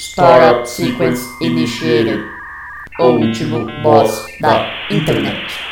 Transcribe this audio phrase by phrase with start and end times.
[0.00, 2.24] Startup Sequence Initiated.
[2.98, 5.69] O último boss da internet.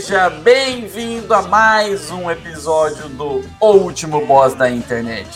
[0.00, 5.28] Seja bem-vindo a mais um episódio do O Último Boss da Internet.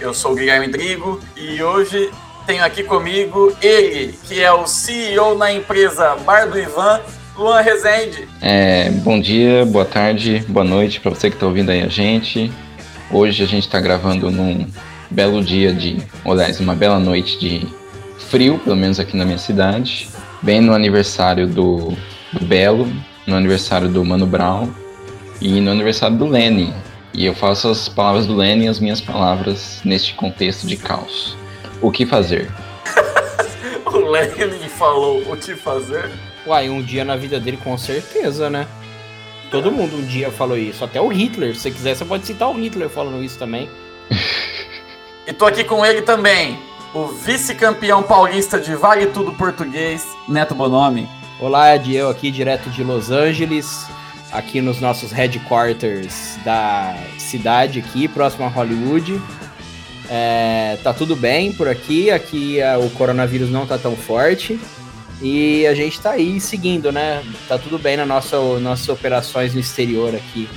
[0.00, 2.10] Eu sou o Guilherme Drigo e hoje
[2.44, 7.00] tenho aqui comigo ele, que é o CEO na empresa Bar do Ivan,
[7.36, 8.28] Luan Rezende.
[8.42, 12.52] É, bom dia, boa tarde, boa noite para você que está ouvindo aí a gente.
[13.12, 14.66] Hoje a gente está gravando num
[15.08, 17.68] belo dia de, aliás, uma bela noite de
[18.18, 20.08] frio, pelo menos aqui na minha cidade,
[20.42, 21.96] bem no aniversário do,
[22.32, 22.84] do Belo,
[23.28, 24.70] no aniversário do Mano Brown
[25.38, 26.72] e no aniversário do Lenny.
[27.12, 31.36] E eu faço as palavras do Lenny e as minhas palavras neste contexto de caos.
[31.80, 32.50] O que fazer?
[33.86, 36.10] O Lenny falou o que fazer.
[36.46, 38.66] Uai, um dia na vida dele com certeza, né?
[39.50, 41.54] Todo mundo um dia falou isso, até o Hitler.
[41.54, 43.68] Se você quiser, você pode citar o Hitler falando isso também.
[45.26, 46.58] E tô aqui com ele também,
[46.94, 51.06] o vice-campeão paulista de Vale Tudo Português, Neto Bonomi.
[51.40, 53.86] Olá, é Diel aqui, direto de Los Angeles,
[54.32, 59.22] aqui nos nossos headquarters da cidade aqui, próximo a Hollywood.
[60.10, 64.58] É, tá tudo bem por aqui, aqui é, o coronavírus não tá tão forte.
[65.22, 67.22] E a gente tá aí seguindo, né?
[67.46, 70.48] Tá tudo bem na nossa nossas operações no exterior aqui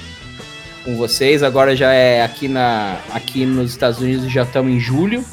[0.83, 1.43] com vocês.
[1.43, 5.23] Agora já é aqui na aqui nos Estados Unidos já estamos em julho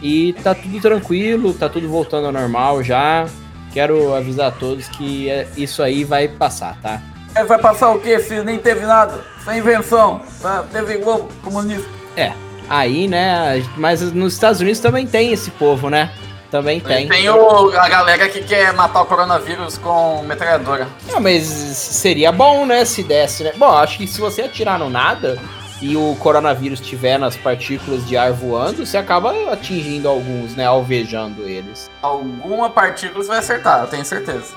[0.00, 3.28] e tá tudo tranquilo, tá tudo voltando ao normal já.
[3.72, 7.00] Quero avisar a todos que é- isso aí vai passar, tá?
[7.34, 8.44] É, Vai passar o quê, filho?
[8.44, 9.24] Nem teve nada.
[9.42, 10.20] Foi invenção.
[10.40, 10.64] Tá?
[10.70, 11.88] Teve Globo comunista.
[12.16, 12.32] É.
[12.68, 13.62] Aí, né?
[13.76, 16.10] Mas nos Estados Unidos também tem esse povo, né?
[16.50, 17.08] Também tem.
[17.08, 20.86] Tem o, a galera que quer matar o coronavírus com metralhadora.
[21.10, 22.84] Não, mas seria bom, né?
[22.84, 23.52] Se desse, né?
[23.56, 25.38] Bom, acho que se você atirar no nada
[25.82, 30.64] e o coronavírus estiver nas partículas de ar voando, você acaba atingindo alguns, né?
[30.64, 31.90] Alvejando eles.
[32.00, 34.54] Alguma partícula você vai acertar, eu tenho certeza.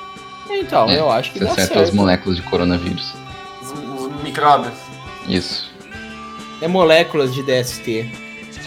[0.50, 1.96] Então, É, eu acho que Você dá acerta as certo.
[1.96, 3.14] moléculas de coronavírus.
[3.62, 4.74] Os, os micróbios.
[5.28, 5.74] Isso,
[6.62, 8.10] É moléculas de DST.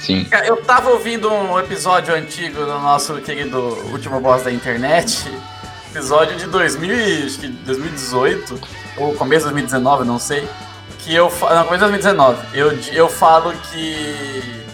[0.01, 0.27] sim.
[0.45, 3.59] Eu tava ouvindo um episódio antigo do nosso querido
[3.93, 5.25] Último Boss da Internet.
[5.95, 8.61] Episódio de 2000, e- acho que 2018,
[8.99, 10.47] ou começo de 2019, não sei.
[10.99, 12.59] Que eu Não, começo de 2019.
[12.59, 14.65] Eu, eu falo que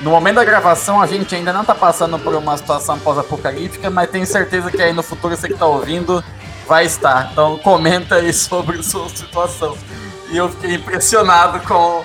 [0.00, 4.10] no momento da gravação a gente ainda não tá passando por uma situação pós-apocalíptica, mas
[4.10, 6.22] tenho certeza que aí no futuro você que tá ouvindo
[6.66, 7.30] vai estar.
[7.32, 9.76] Então comenta aí sobre sua situação.
[10.30, 12.04] E eu fiquei impressionado com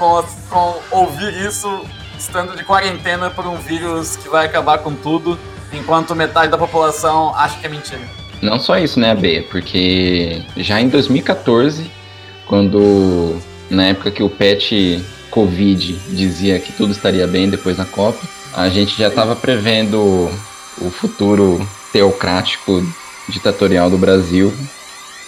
[0.00, 1.84] com, com ouvir isso
[2.18, 5.38] estando de quarentena por um vírus que vai acabar com tudo,
[5.72, 8.00] enquanto metade da população acha que é mentira.
[8.40, 9.46] Não só isso, né, B?
[9.50, 11.90] Porque já em 2014,
[12.50, 13.36] quando
[13.70, 15.00] na época que o pet
[15.30, 18.18] Covid dizia que tudo estaria bem depois da Copa,
[18.52, 20.28] a gente já estava prevendo
[20.82, 22.82] o futuro teocrático
[23.28, 24.52] ditatorial do Brasil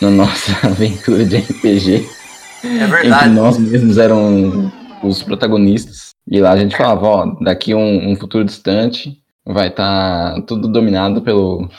[0.00, 2.08] na nossa aventura de RPG,
[2.64, 3.30] É em que verdade.
[3.30, 4.72] nós mesmos eram
[5.04, 6.10] os protagonistas.
[6.28, 9.16] E lá a gente falava, ó, daqui um, um futuro distante
[9.46, 11.70] vai estar tudo dominado pelo,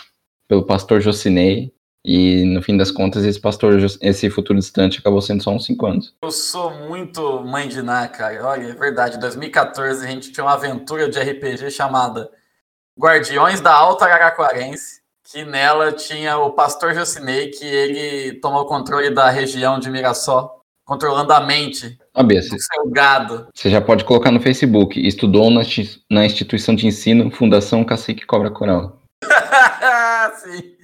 [0.47, 1.72] pelo pastor Jocinei.
[2.05, 5.85] E no fim das contas, esse pastor, esse futuro distante acabou sendo só uns 5
[5.85, 6.15] anos.
[6.21, 8.45] Eu sou muito mãe de Ná, cara.
[8.45, 9.15] Olha, é verdade.
[9.15, 12.29] Em 2014 a gente tinha uma aventura de RPG chamada
[12.99, 19.09] Guardiões da Alta Araraquarense, que nela tinha o pastor Jocinei, que ele tomou o controle
[19.09, 23.47] da região de Mirassol, controlando a mente B, do seu gado.
[23.53, 24.99] você já pode colocar no Facebook.
[24.99, 29.02] Estudou na instituição de ensino Fundação Cacique Cobra Coral.
[30.43, 30.75] Sim,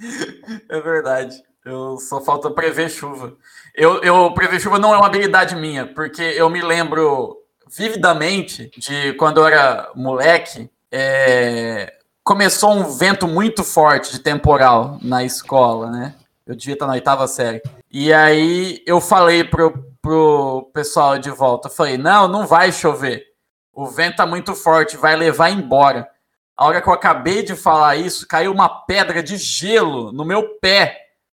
[0.70, 1.42] é verdade.
[1.66, 3.34] Eu só falta prever chuva.
[3.76, 7.38] Eu, eu prever chuva não é uma habilidade minha, porque eu me lembro
[7.70, 10.70] vividamente de quando eu era moleque.
[10.92, 11.94] é,
[12.24, 16.16] começou um vento muito forte de temporal na escola, né?
[16.46, 17.62] Eu devia estar na oitava série.
[17.92, 23.24] E aí eu falei pro, pro pessoal de volta, falei, não, não vai chover.
[23.74, 26.08] O vento tá muito forte, vai levar embora.
[26.60, 30.58] A hora que eu acabei de falar isso, caiu uma pedra de gelo no meu
[30.60, 30.98] pé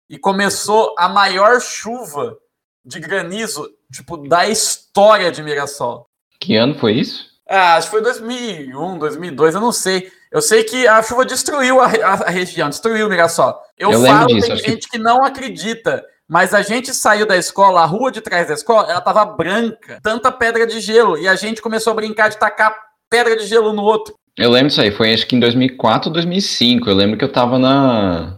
[0.10, 2.36] e começou a maior chuva
[2.84, 6.08] de granizo, tipo, da história de Mirassol.
[6.40, 7.30] Que ano foi isso?
[7.48, 10.12] Ah, acho que foi 2001, 2002, eu não sei.
[10.32, 13.62] Eu sei que a chuva destruiu a, a- a região, destruiu o Mirassol.
[13.78, 14.98] Eu, Eu lembro falo, disso, tem acho que- gente que...
[14.98, 19.02] não acredita, Mas a gente saiu da escola, a rua de trás da escola, ela
[19.02, 21.18] tava branca, tanta pedra de gelo.
[21.18, 22.74] E a gente começou a brincar de tacar
[23.10, 24.16] pedra de gelo no outro.
[24.38, 26.90] Eu lembro disso aí, foi acho que em 2004 ou 2005.
[26.90, 28.38] Eu lembro que eu tava na.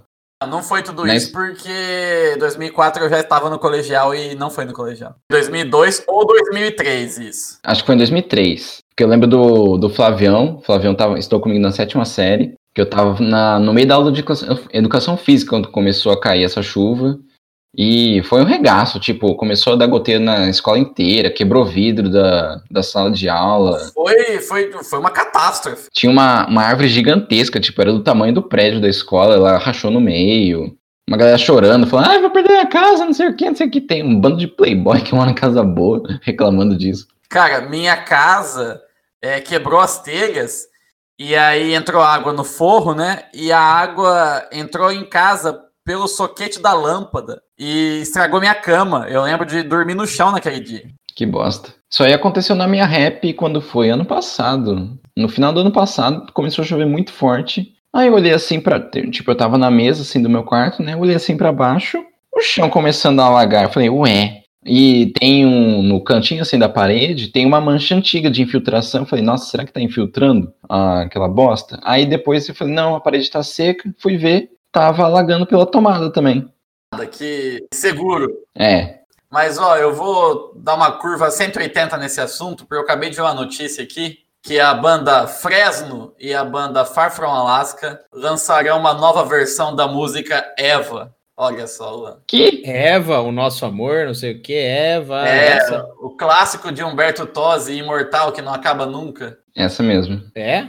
[0.50, 4.66] Não foi tudo Mas- isso porque 2004 eu já estava no colegial e não foi
[4.66, 5.16] no colegial.
[5.32, 7.58] 2002 ou 2003, isso.
[7.64, 8.80] Acho que foi em 2003.
[8.90, 10.58] Porque eu lembro do, do Flavião.
[10.58, 12.56] O Flavião tava, estudou comigo na sétima série.
[12.76, 14.24] Que eu tava na, no meio da aula de
[14.74, 17.18] educação física quando começou a cair essa chuva.
[17.76, 22.62] E foi um regaço, tipo, começou a dar goteira na escola inteira, quebrou vidro da,
[22.70, 23.80] da sala de aula.
[23.94, 25.90] Foi, foi, foi uma catástrofe.
[25.92, 29.90] Tinha uma, uma árvore gigantesca, tipo, era do tamanho do prédio da escola, ela rachou
[29.90, 30.78] no meio.
[31.10, 33.68] Uma galera chorando, falando, ah, vou perder a casa, não sei o que, não sei
[33.68, 33.82] o que.
[33.82, 37.08] Tem um bando de playboy que mora na casa boa, reclamando disso.
[37.28, 38.82] Cara, minha casa
[39.20, 40.68] é, quebrou as telhas
[41.18, 43.24] e aí entrou água no forro, né?
[43.34, 49.08] E a água entrou em casa pelo soquete da lâmpada e estragou minha cama.
[49.10, 50.84] Eu lembro de dormir no chão naquele dia.
[51.16, 51.74] Que bosta.
[51.90, 54.98] Isso aí aconteceu na minha rap quando foi ano passado.
[55.16, 57.74] No final do ano passado, começou a chover muito forte.
[57.94, 58.80] Aí eu olhei assim pra.
[58.80, 60.94] Tipo, eu tava na mesa assim do meu quarto, né?
[60.94, 62.04] Eu olhei assim pra baixo,
[62.36, 63.64] o chão começando a alagar.
[63.64, 64.40] Eu falei, ué.
[64.66, 65.84] E tem um.
[65.84, 69.02] No cantinho assim da parede, tem uma mancha antiga de infiltração.
[69.02, 71.80] Eu falei, nossa, será que tá infiltrando ah, aquela bosta?
[71.84, 73.94] Aí depois eu falei, não, a parede tá seca.
[74.00, 76.52] Fui ver, tava alagando pela tomada também.
[77.12, 78.30] Que seguro.
[78.58, 79.00] É.
[79.32, 83.22] Mas ó, eu vou dar uma curva 180 nesse assunto, porque eu acabei de ver
[83.22, 88.94] uma notícia aqui que a banda Fresno e a banda Far From Alaska lançarão uma
[88.94, 91.16] nova versão da música Eva.
[91.36, 92.18] Olha só, Luan.
[92.28, 92.62] Que?
[92.64, 95.28] Eva, o nosso amor, não sei o que, Eva.
[95.28, 99.40] É, essa- o clássico de Humberto Tosi, Imortal, que não acaba nunca.
[99.56, 100.22] Essa mesmo.
[100.36, 100.68] É?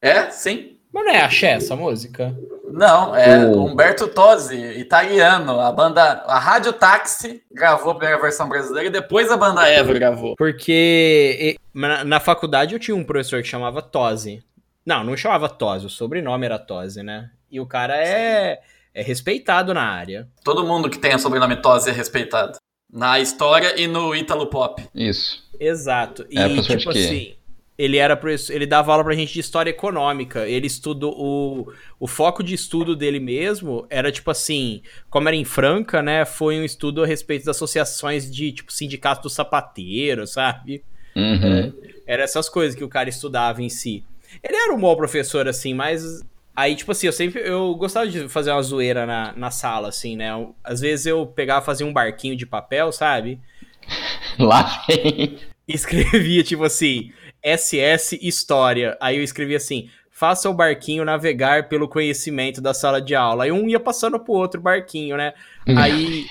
[0.00, 0.77] É, sim.
[0.92, 2.34] Mas não é axé essa música?
[2.70, 5.58] Não, é O- Humberto Tosi, italiano.
[5.60, 9.92] A banda, a Rádio Táxi gravou a primeira versão brasileira e depois a banda Eva
[9.94, 10.34] gravou.
[10.36, 14.42] Porque e- na, na faculdade eu tinha um professor que chamava Tosi.
[14.84, 17.30] Não, não chamava Tosi, o sobrenome era Tosi, né?
[17.50, 18.60] E o cara é,
[18.94, 20.28] é respeitado na área.
[20.44, 22.58] Todo mundo que tem o sobrenome Tosi é respeitado.
[22.90, 24.82] Na história e no Ítalo Pop.
[24.94, 25.42] Isso.
[25.60, 26.26] Exato.
[26.30, 26.98] E É, professor de tipo quê?
[26.98, 27.34] assim,
[27.78, 28.20] ele era
[28.50, 30.48] ele dava aula pra gente de história econômica.
[30.48, 35.44] Ele estudou o, o foco de estudo dele mesmo era tipo assim, como era em
[35.44, 40.82] Franca, né, foi um estudo a respeito das associações de tipo sindicato do sapateiro, sabe?
[41.14, 41.72] Uhum.
[42.06, 44.04] Era essas coisas que o cara estudava em si.
[44.42, 46.22] Ele era um bom professor, assim, mas.
[46.54, 47.40] Aí, tipo assim, eu sempre.
[47.40, 50.28] Eu gostava de fazer uma zoeira na, na sala, assim, né?
[50.62, 53.40] Às vezes eu pegava, fazia um barquinho de papel, sabe?
[54.38, 55.38] Lá vem.
[55.66, 58.96] Escrevia, tipo assim, SS História.
[59.00, 59.88] Aí eu escrevia assim.
[60.10, 63.44] Faça o barquinho navegar pelo conhecimento da sala de aula.
[63.44, 65.32] Aí um ia passando pro outro barquinho, né?
[65.76, 66.26] Aí.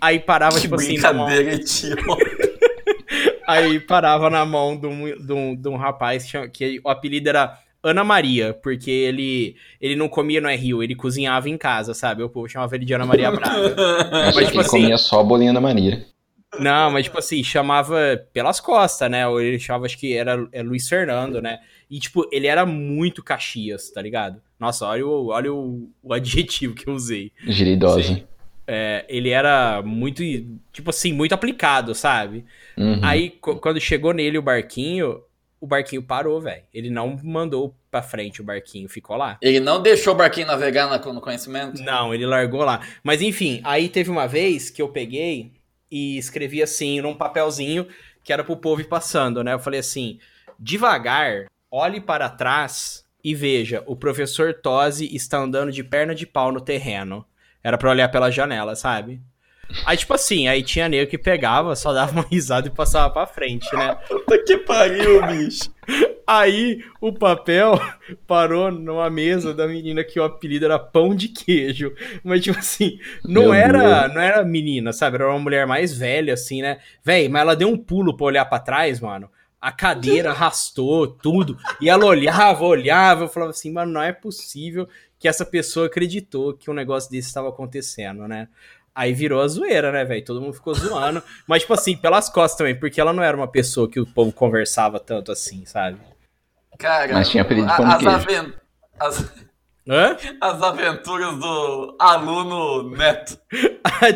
[0.00, 0.98] Aí parava, Que tipo assim.
[0.98, 1.96] na mão- brincadeira, tio.
[3.46, 6.88] Aí parava na mão de um, de um, de um rapaz que, chama- que o
[6.90, 11.94] apelido era Ana Maria, porque ele, ele não comia no Rio, ele cozinhava em casa,
[11.94, 12.22] sabe?
[12.22, 13.74] O povo chamava ele de Ana Maria Braga.
[14.12, 16.04] Mas, que tipo ele assim- comia só a bolinha da Maria.
[16.58, 19.26] Não, mas tipo assim, chamava pelas costas, né?
[19.28, 21.60] Ou ele chamava, acho que era é Luiz Fernando, né?
[21.90, 24.40] E tipo, ele era muito Caxias, tá ligado?
[24.58, 27.32] Nossa, olha o, olha o, o adjetivo que eu usei.
[27.46, 28.22] Giridosa.
[28.66, 30.22] É, ele era muito,
[30.72, 32.44] tipo assim, muito aplicado, sabe?
[32.76, 33.00] Uhum.
[33.02, 35.22] Aí, quando chegou nele o barquinho,
[35.60, 36.62] o barquinho parou, velho.
[36.74, 39.38] Ele não mandou pra frente o barquinho, ficou lá.
[39.40, 41.82] Ele não deixou o barquinho navegar na- no conhecimento?
[41.82, 42.80] Não, ele largou lá.
[43.02, 45.52] Mas enfim, aí teve uma vez que eu peguei
[45.90, 47.86] e escrevi assim num papelzinho
[48.22, 49.54] que era pro povo ir passando, né?
[49.54, 50.18] Eu falei assim:
[50.58, 56.52] devagar, olhe para trás e veja, o professor Tosi está andando de perna de pau
[56.52, 57.24] no terreno.
[57.62, 59.20] Era pra olhar pela janela, sabe?
[59.84, 63.26] Aí, tipo assim, aí tinha nego que pegava, só dava uma risada e passava pra
[63.26, 63.96] frente, né?
[64.08, 65.70] Puta que pariu, bicho.
[66.26, 67.80] Aí o papel
[68.26, 71.94] parou numa mesa da menina que o apelido era pão de queijo.
[72.22, 74.14] Mas, tipo assim, não Meu era, Deus.
[74.14, 75.16] não era menina, sabe?
[75.16, 76.78] Era uma mulher mais velha, assim, né?
[77.02, 79.30] Véi, mas ela deu um pulo pra olhar pra trás, mano.
[79.60, 81.56] A cadeira arrastou tudo.
[81.80, 83.24] E ela olhava, olhava.
[83.24, 84.86] Eu falava assim, mano, não é possível
[85.18, 88.48] que essa pessoa acreditou que um negócio desse estava acontecendo, né?
[88.98, 90.24] Aí virou a zoeira, né, velho?
[90.24, 91.22] Todo mundo ficou zoando.
[91.46, 94.32] Mas, tipo assim, pelas costas também, porque ela não era uma pessoa que o povo
[94.32, 95.98] conversava tanto assim, sabe?
[96.76, 98.52] Cara, Mas tinha apelido de a- pão de as, aven-
[98.98, 99.32] as-
[99.88, 100.16] Hã?
[100.40, 103.38] as aventuras do aluno Neto.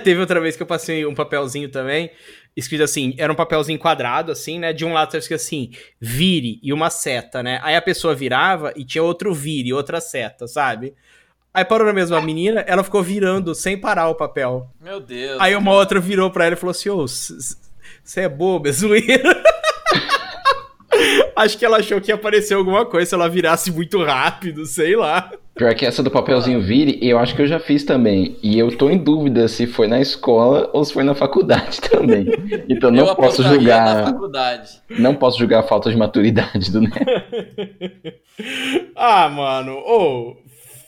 [0.03, 2.11] Teve outra vez que eu passei um papelzinho também,
[2.57, 4.73] escrito assim, era um papelzinho quadrado, assim, né?
[4.73, 5.71] De um lado tava escrito assim,
[6.01, 7.61] vire e uma seta, né?
[7.62, 10.95] Aí a pessoa virava e tinha outro vire, outra seta, sabe?
[11.54, 14.68] Aí parou na mesma menina, ela ficou virando sem parar o papel.
[14.80, 15.38] Meu Deus.
[15.40, 19.42] Aí uma outra virou pra ela e falou assim: Ô, você é bobo, é zoeira.
[21.35, 24.94] Acho que ela achou que ia aparecer alguma coisa se ela virasse muito rápido, sei
[24.94, 25.30] lá.
[25.54, 28.37] Pior que essa do papelzinho vire, eu acho que eu já fiz também.
[28.42, 32.26] E eu tô em dúvida se foi na escola ou se foi na faculdade também.
[32.68, 33.97] Então não eu posso julgar.
[33.97, 34.71] Na faculdade.
[34.90, 36.94] Não posso julgar a falta de maturidade do Neto.
[38.94, 40.37] ah, mano, ô,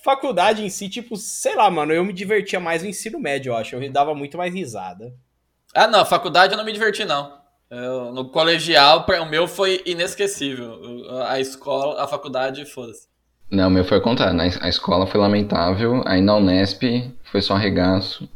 [0.05, 3.57] faculdade em si, tipo, sei lá, mano, eu me divertia mais no ensino médio, eu
[3.57, 3.75] acho.
[3.75, 5.13] Eu dava muito mais risada.
[5.75, 7.33] Ah, não, faculdade eu não me diverti, não.
[7.71, 10.79] Eu, no colegial, pra- o meu foi inesquecível.
[11.27, 13.09] A escola, a faculdade, foda-se.
[13.51, 14.35] Não, o meu foi ao contrário.
[14.35, 16.83] Na- A escola foi lamentável, aí na Unesp
[17.25, 18.29] foi só arregaço.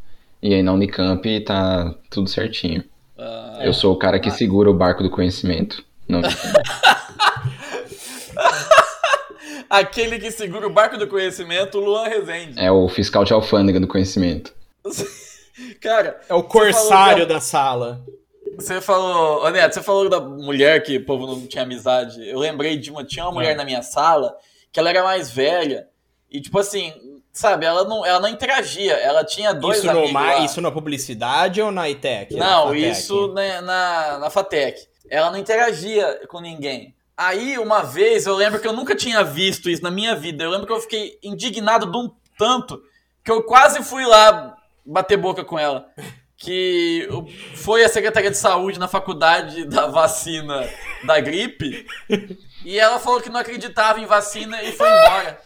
[0.43, 2.83] E aí na Unicamp tá tudo certinho.
[3.19, 5.85] Ah, Eu sou o cara que segura o barco do conhecimento.
[6.09, 6.23] Não,
[9.71, 12.59] Aquele que segura o barco do conhecimento, o Luan Rezende.
[12.59, 14.55] é o fiscal de alfândega do conhecimento.
[15.81, 18.01] Cara, É o corsário da- da sala.
[18.57, 19.45] você falou.
[19.45, 22.27] Ô, Neto, você falou da mulher que o povo não tinha amizade.
[22.29, 23.05] Eu lembrei de uma.
[23.05, 23.55] Tinha uma mulher É.
[23.55, 24.35] na minha sala
[24.73, 25.89] que ela era mais velha.
[26.31, 26.93] E, tipo assim,
[27.33, 28.93] sabe, ela não, ela não interagia.
[28.95, 30.13] Ela tinha dois Isso, no, amigos.
[30.13, 30.39] ma- lá.
[30.45, 32.35] isso na publicidade ou na ITEC?
[32.37, 32.91] Na Não, FATEC?
[32.91, 34.87] isso na, na, na FATEC.
[35.11, 36.95] Ela não interagia com ninguém.
[37.19, 40.45] Aí, uma vez, eu lembro que eu nunca tinha visto isso na minha vida.
[40.45, 42.09] Eu lembro que eu fiquei indignado de um
[42.39, 42.81] tanto
[43.25, 44.57] que eu quase fui lá
[44.87, 45.89] bater boca com ela.
[46.37, 47.09] Que
[47.57, 50.65] foi a Secretaria de Saúde na faculdade da vacina
[51.05, 51.85] da gripe.
[52.65, 55.41] E ela falou que não acreditava em vacina e foi embora.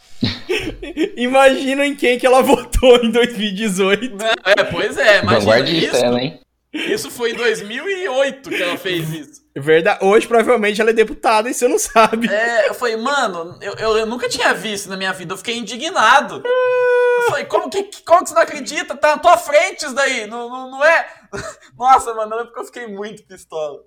[1.17, 4.17] Imagina em quem que ela votou em 2018.
[4.45, 6.05] É, pois é, imagina Vanguardista isso.
[6.05, 6.39] ela, hein?
[6.73, 9.43] Isso foi em 2008 que ela fez isso.
[9.55, 10.03] Verdade.
[10.05, 12.27] Hoje, provavelmente, ela é deputada e você não sabe.
[12.29, 15.59] É, eu falei, mano, eu, eu, eu nunca tinha visto na minha vida, eu fiquei
[15.59, 16.43] indignado.
[16.45, 18.97] Eu falei, como que, como que você não acredita?
[18.97, 21.07] Tá na tua frente isso daí, não, não, não é?
[21.79, 23.81] Nossa, mano, eu lembro que eu fiquei muito pistola.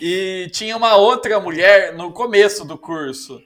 [0.00, 3.40] E tinha uma outra mulher no começo do curso.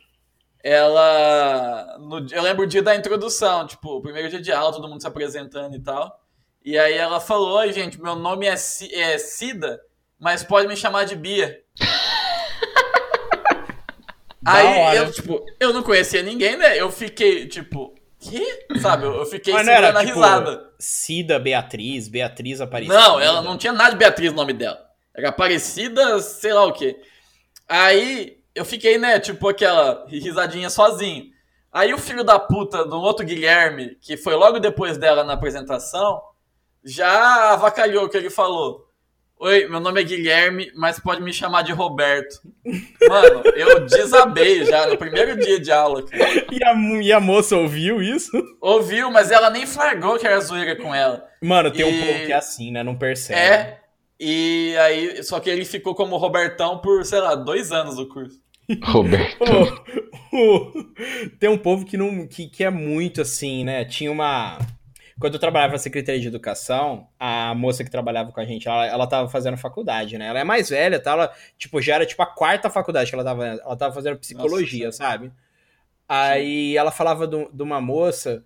[0.62, 1.98] Ela.
[2.00, 5.00] no- eu lembro o dia da introdução, tipo, o primeiro dia de aula, todo mundo
[5.02, 6.23] se apresentando e tal.
[6.64, 9.80] E aí ela falou: Oi, gente, meu nome é, Ci- é Cida,
[10.18, 11.60] mas pode me chamar de Bia.
[14.46, 16.78] Aí eu, tipo, eu não conhecia ninguém, né?
[16.78, 18.44] Eu fiquei, tipo, que?
[18.78, 19.06] Sabe?
[19.06, 20.70] Eu fiquei Mas não era, a tipo, risada.
[20.78, 22.94] Cida Beatriz, Beatriz Aparecida.
[22.94, 24.78] Não, ela não tinha nada de Beatriz no nome dela.
[25.16, 26.94] Era Aparecida, sei lá o quê.
[27.66, 31.26] Aí eu fiquei, né, tipo aquela risadinha sozinho.
[31.72, 36.20] Aí o filho da puta do outro Guilherme, que foi logo depois dela na apresentação,
[36.84, 38.84] já avacalhou o que ele falou.
[39.36, 42.36] Oi, meu nome é Guilherme, mas pode me chamar de Roberto.
[43.08, 46.46] Mano, eu desabei já no primeiro dia de aula, cara.
[46.52, 46.72] E a,
[47.02, 48.30] e a moça ouviu isso?
[48.60, 51.26] Ouviu, mas ela nem flagrou que era zoeira com ela.
[51.42, 52.82] Mano, tem um E- povo que é assim, né?
[52.82, 53.38] Não percebe.
[53.40, 53.80] É.
[54.18, 58.38] E aí, só que ele ficou como Robertão por, sei lá, dois anos do curso.
[58.84, 59.36] Roberto.
[60.32, 60.72] Ô, ô,
[61.38, 63.84] tem um povo que, não, que, que é muito assim, né?
[63.84, 64.58] Tinha uma.
[65.18, 68.86] Quando eu trabalhava na Secretaria de Educação, a moça que trabalhava com a gente, ela,
[68.86, 70.26] ela tava fazendo faculdade, né?
[70.26, 71.12] Ela é mais velha, tá?
[71.12, 73.46] Ela, tipo, já era tipo a quarta faculdade que ela tava.
[73.46, 74.98] Ela tava fazendo psicologia, Nossa.
[74.98, 75.32] sabe?
[76.08, 78.44] Aí ela falava de uma moça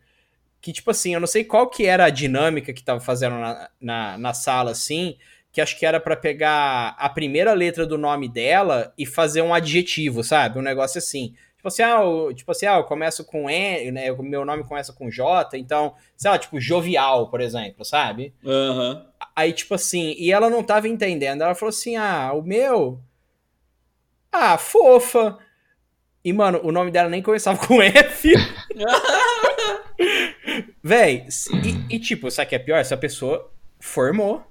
[0.61, 3.71] que, tipo assim, eu não sei qual que era a dinâmica que tava fazendo na,
[3.81, 5.17] na, na sala, assim,
[5.53, 9.55] que acho que era pra pegar a primeira letra do nome dela e fazer um
[9.55, 10.59] adjetivo, sabe?
[10.59, 11.35] Um negócio assim.
[11.69, 14.11] Tipo assim, ah, eu, tipo assim, ah, eu começo com E, né?
[14.13, 18.35] O meu nome começa com J, então, sei lá, tipo, jovial, por exemplo, sabe?
[18.45, 19.07] Aham.
[19.37, 21.43] Aí, tipo assim, e ela não tava entendendo.
[21.43, 23.01] Ela falou assim: ah, o meu.
[24.33, 25.39] Ah, fofa.
[26.25, 28.33] E, mano, o nome dela nem começava com F.
[30.83, 31.27] Véi,
[31.65, 32.79] e, e, tipo, sabe o que é pior?
[32.79, 34.43] Essa pessoa formou.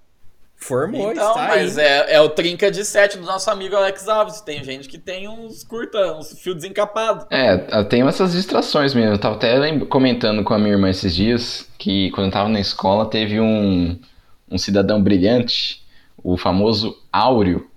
[0.60, 1.86] Formou, Então, está mas aí.
[1.86, 4.42] é, é o trinca de sete do nosso amigo Alex Alves.
[4.42, 7.26] Tem gente que tem uns curta, uns fios desencapados.
[7.30, 9.12] É, eu tenho essas distrações mesmo.
[9.12, 12.60] Eu tava até comentando com a minha irmã esses dias que quando eu tava na
[12.60, 14.00] escola teve um,
[14.50, 15.84] um cidadão brilhante,
[16.24, 17.70] o famoso Áureo.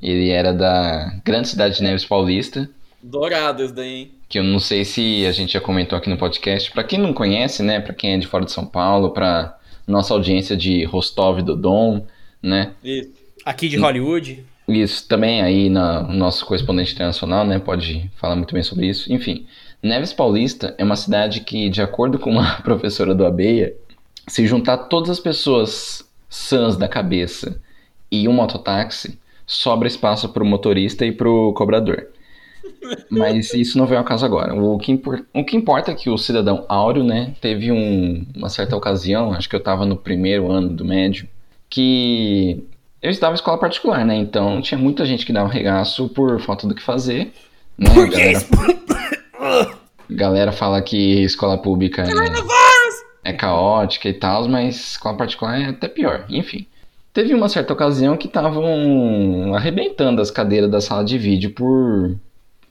[0.00, 2.68] Ele era da grande cidade de Neves Paulista,
[3.02, 4.12] Dourado esse daí, hein?
[4.28, 6.70] que eu não sei se a gente já comentou aqui no podcast.
[6.72, 9.57] Pra quem não conhece, né, Pra quem é de fora de São Paulo, pra
[9.88, 12.06] nossa audiência de Rostov do Dom,
[12.42, 12.72] né?
[12.84, 13.10] Isso.
[13.44, 14.44] Aqui de Hollywood.
[14.68, 17.58] Isso também aí na- no nosso correspondente internacional, né?
[17.58, 19.10] Pode falar muito bem sobre isso.
[19.12, 19.46] Enfim,
[19.82, 23.74] Neves Paulista é uma cidade que, de acordo com uma professora do Abeia,
[24.26, 27.58] se juntar todas as pessoas sãs da cabeça
[28.12, 32.08] e um mototáxi, sobra espaço para o motorista e para o cobrador.
[33.10, 34.54] Mas isso não veio ao caso agora.
[34.54, 38.48] O que, impor- o que importa é que o cidadão Áureo, né, teve um- uma
[38.48, 41.28] certa ocasião, acho que eu tava no primeiro ano do médio,
[41.68, 42.64] que
[43.02, 44.16] eu estudava em escola particular, né?
[44.16, 47.32] Então tinha muita gente que dava regaço por falta do que fazer.
[47.76, 47.90] Né?
[47.94, 49.70] Por que Galera,
[50.10, 52.02] galera fala que escola pública
[53.24, 56.24] é, é caótica e tal, mas escola particular é até pior.
[56.28, 56.66] Enfim.
[57.12, 62.16] Teve uma certa ocasião que estavam arrebentando as cadeiras da sala de vídeo por,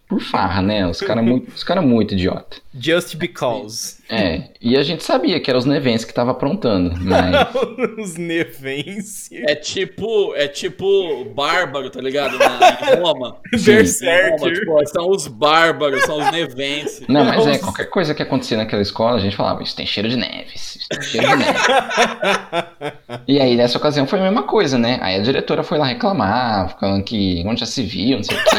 [0.07, 0.87] por farra, né?
[0.87, 2.57] Os caras muito, os cara muito idiota.
[2.79, 3.97] Just because.
[4.09, 7.47] É, e a gente sabia que eram os nevenses que estavam aprontando, mas
[7.97, 9.29] Os nevenses.
[9.33, 12.37] É tipo, é tipo bárbaro, tá ligado?
[12.37, 13.37] Na, em Roma.
[13.51, 14.53] Berserker.
[14.53, 17.05] Tipo, são os bárbaros, são os nevenses.
[17.07, 20.07] Não, mas é, qualquer coisa que acontecia naquela escola, a gente falava, isso tem cheiro
[20.07, 21.59] de neve, isso tem cheiro de neve.
[23.27, 24.99] e aí, nessa ocasião, foi a mesma coisa, né?
[25.01, 28.43] Aí a diretora foi lá reclamar, falando que onde já se viu, não sei o
[28.43, 28.57] quê,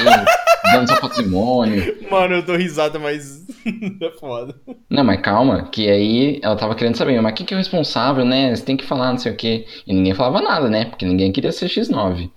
[0.73, 1.97] dando seu patrimônio.
[2.11, 3.47] Mano, eu dou risada, mas
[4.01, 4.55] é foda.
[4.89, 8.25] Não, mas calma, que aí ela tava querendo saber, mas quem que é o responsável,
[8.25, 8.55] né?
[8.55, 9.67] Você tem que falar, não sei o quê.
[9.87, 10.87] E ninguém falava nada, né?
[10.87, 12.31] Porque ninguém queria ser X9.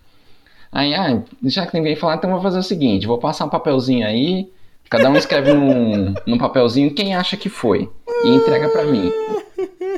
[0.71, 3.50] Aí, ah, já que ninguém falar, então eu vou fazer o seguinte, vou passar um
[3.50, 4.47] papelzinho aí,
[4.89, 7.89] cada um escreve num, num papelzinho quem acha que foi.
[8.23, 9.11] E entrega pra mim.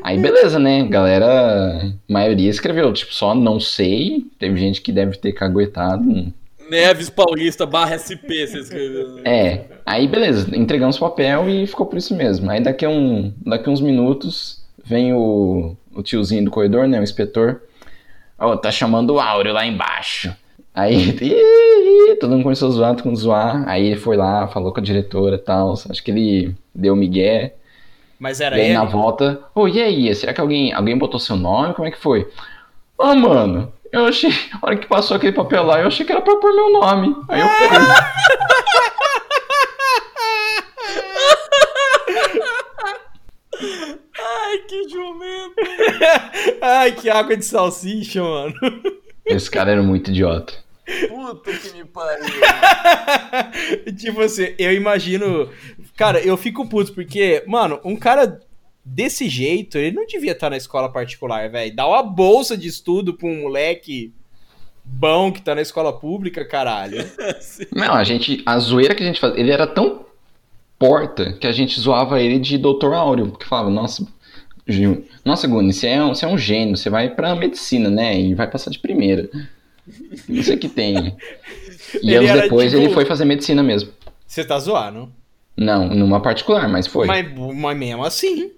[0.01, 0.83] Aí beleza, né?
[0.83, 4.25] Galera, a maioria escreveu, tipo, só não sei.
[4.39, 6.33] Teve gente que deve ter caguetado.
[6.69, 9.19] Neves Paulista barra SP, você escreveu.
[9.25, 12.49] É, aí beleza, entregamos o papel e ficou por isso mesmo.
[12.49, 17.03] Aí daqui a, um, daqui uns minutos vem o, o tiozinho do corredor, né, o
[17.03, 17.61] inspetor.
[18.37, 20.35] Ó, tá chamando o Áureo lá embaixo.
[20.73, 21.13] Aí,
[22.19, 23.67] todo mundo começou a zoar, todo mundo zoar.
[23.67, 25.73] Aí ele foi lá, falou com a diretora e tal.
[25.73, 27.53] Acho que ele deu migué.
[28.19, 28.73] Mas era E aí ele?
[28.73, 30.13] na volta, ô, e aí?
[30.15, 31.73] Será que alguém, alguém botou seu nome?
[31.73, 32.27] Como é que foi?
[32.99, 36.19] Ah, mano, eu achei, a hora que passou aquele papel lá, eu achei que era
[36.19, 37.15] pra pôr meu nome.
[37.29, 37.77] Aí eu peguei.
[44.19, 45.55] Ai, que jumento.
[46.59, 48.55] Ai, que água de salsicha, mano.
[49.27, 50.53] Esse cara era muito idiota.
[51.07, 52.25] Puta que me pariu.
[53.95, 55.51] tipo assim, eu imagino.
[55.95, 58.41] Cara, eu fico puto porque, mano, um cara
[58.83, 61.75] desse jeito, ele não devia estar na escola particular, velho.
[61.75, 64.13] Dá uma bolsa de estudo pra um moleque
[64.83, 66.97] bom que tá na escola pública, caralho.
[67.73, 68.41] Não, a gente.
[68.45, 69.39] A zoeira que a gente fazia.
[69.39, 70.05] Ele era tão
[70.77, 72.93] porta que a gente zoava ele de Dr.
[72.93, 73.29] Áureo.
[73.31, 74.05] Porque falava, nossa.
[74.65, 78.17] Gil, Nossa, Guni, você é, um, você é um gênio, você vai pra medicina, né?
[78.17, 79.29] E vai passar de primeira.
[80.29, 81.17] Não sei o que tem.
[82.01, 83.91] E Ele anos depois tipo- ele foi fazer medicina mesmo.
[84.25, 85.11] Você tá zoando.
[85.57, 87.07] Não, numa particular, mas foi.
[87.07, 88.51] Mas, mas mesmo assim.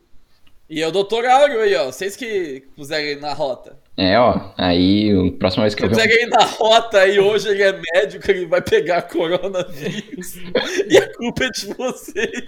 [0.70, 1.26] E é o Dr.
[1.26, 1.86] Áureo aí, ó.
[1.86, 3.78] Vocês que puseram ele na rota.
[3.98, 4.50] É, ó.
[4.58, 5.96] Aí, a próxima vez que eu ver.
[5.96, 10.36] Puseram ele na rota e hoje ele é médico, ele vai pegar coronavírus.
[10.90, 12.46] e a culpa é de vocês.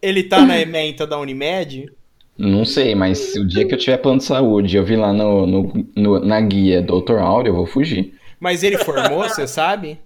[0.00, 1.90] Ele tá na ementa da Unimed.
[2.36, 5.12] Não sei, mas o dia que eu tiver plano de saúde e eu vi lá
[5.12, 7.18] no, no- no- na guia Dr.
[7.20, 8.14] Áureo, eu vou fugir.
[8.40, 9.98] Mas ele formou, você sabe?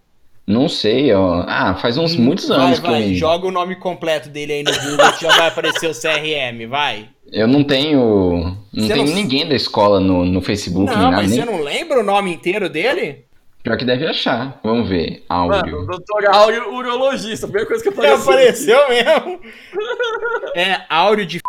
[0.46, 1.44] Não sei, ó.
[1.46, 3.14] Ah, faz uns muitos vai, anos vai, que eu.
[3.14, 7.08] joga o nome completo dele aí no Google que já vai aparecer o CRM, vai.
[7.32, 8.56] Eu não tenho.
[8.72, 11.22] Não Você tenho não- ninguém da escola no, no Facebook, nem Não, nada.
[11.22, 11.40] mas Nem...
[11.40, 13.24] você não lembra o nome inteiro dele?
[13.62, 14.58] Pior que deve achar.
[14.64, 15.24] Vamos ver.
[15.28, 15.80] Mano, Áureo.
[15.82, 16.26] o Dr.
[16.32, 17.44] Áureo, urologista.
[17.46, 18.22] A primeira coisa que apareceu.
[18.32, 19.40] apareceu mesmo.
[20.56, 21.40] É Áureo de.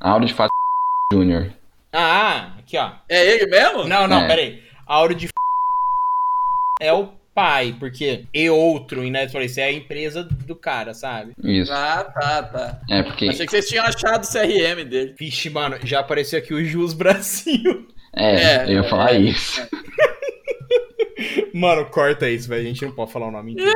[0.00, 0.52] Áureo de Fato
[1.12, 1.52] Júnior.
[1.92, 2.90] Ah, aqui ó.
[3.08, 3.84] É ele mesmo?
[3.84, 4.26] Não, não, É.
[4.28, 4.62] peraí.
[4.86, 5.28] Áureo de.
[6.80, 10.54] É o pai, porque e outro, e né, eu falei, isso é a empresa do
[10.54, 11.32] cara, sabe?
[11.42, 11.72] Isso.
[11.72, 12.80] Ah, tá, tá.
[12.90, 13.28] É porque.
[13.28, 15.14] Achei que vocês tinham achado o CRM dele.
[15.18, 17.88] Vixe, mano, já apareceu aqui o Jus Brasil.
[18.14, 19.20] É, É, eu ia falar é.
[19.20, 19.60] isso.
[21.54, 22.62] Mano, corta isso, velho.
[22.62, 23.72] A gente não pode falar o nome inteiro.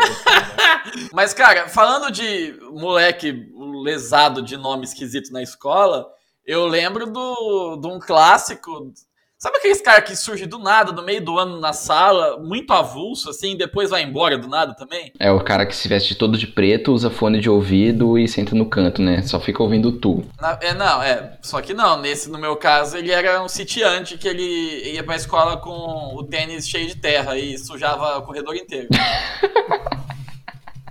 [1.13, 3.49] Mas, cara, falando de moleque
[3.83, 6.07] lesado de nome esquisito na escola,
[6.45, 8.93] eu lembro do, de um clássico.
[9.39, 13.29] Sabe aqueles cara que surge do nada, no meio do ano na sala, muito avulso,
[13.29, 15.13] assim, e depois vai embora do nada também?
[15.21, 18.55] É o cara que se veste todo de preto, usa fone de ouvido e senta
[18.55, 19.21] no canto, né?
[19.21, 20.25] Só fica ouvindo tu.
[20.41, 21.37] Na- é, não, é.
[21.43, 25.17] Só que não, nesse, no meu caso, ele era um sitiante que ele ia pra
[25.17, 28.89] escola com o tênis cheio de terra e sujava o corredor inteiro.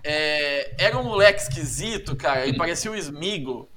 [0.08, 3.67] É, era um moleque esquisito, cara, ele parecia o Smigo.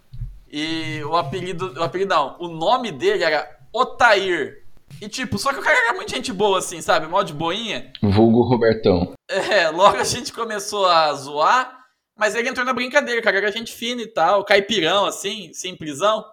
[0.53, 1.73] E o apelido.
[1.75, 4.58] O apelido não, o nome dele era Otair.
[5.01, 7.07] E tipo, só que o cara era muito gente boa, assim, sabe?
[7.07, 7.93] Mó de boinha.
[8.03, 9.15] Vulgo Robertão.
[9.29, 11.85] É, logo a gente começou a zoar,
[12.17, 13.39] mas ele entrou na brincadeira, cara.
[13.39, 16.25] Era gente fina e tal, caipirão, assim, simplesão.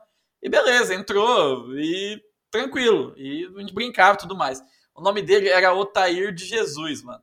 [0.41, 2.19] E beleza, entrou e
[2.51, 3.13] tranquilo.
[3.17, 4.61] E a gente brincava e tudo mais.
[4.95, 7.21] O nome dele era Otair de Jesus, mano.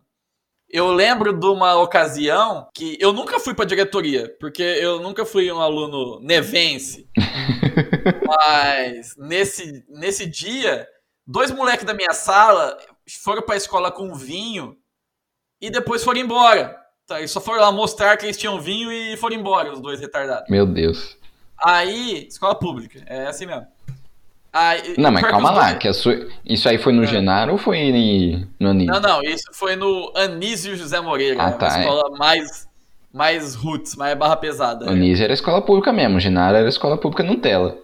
[0.68, 5.52] Eu lembro de uma ocasião que eu nunca fui pra diretoria, porque eu nunca fui
[5.52, 7.09] um aluno nevense.
[8.26, 10.88] Mas nesse, nesse dia,
[11.33, 12.77] dois moleques da minha sala
[13.25, 14.77] foram pra escola com vinho
[15.61, 16.77] e depois foram embora.
[17.07, 19.99] Tá, eles só foram lá mostrar que eles tinham vinho e foram embora, os dois
[20.01, 20.49] retardados.
[20.49, 21.16] Meu Deus.
[21.64, 23.66] Aí, escola pública, é assim mesmo.
[24.53, 26.29] Aí, Não, mas calma lá, dois- que a sua...
[26.45, 27.07] isso aí foi no É.
[27.07, 27.90] Genaro ou foi
[28.61, 28.92] no Anísio?
[28.92, 31.81] Não, não, isso foi no Anísio José Moreira, Ah, né, tá, uma é.
[31.81, 32.68] escola mais,
[33.12, 34.90] mais roots, mais barra pesada.
[34.90, 37.79] Anísio era escola pública mesmo, Genaro era escola pública Nutella.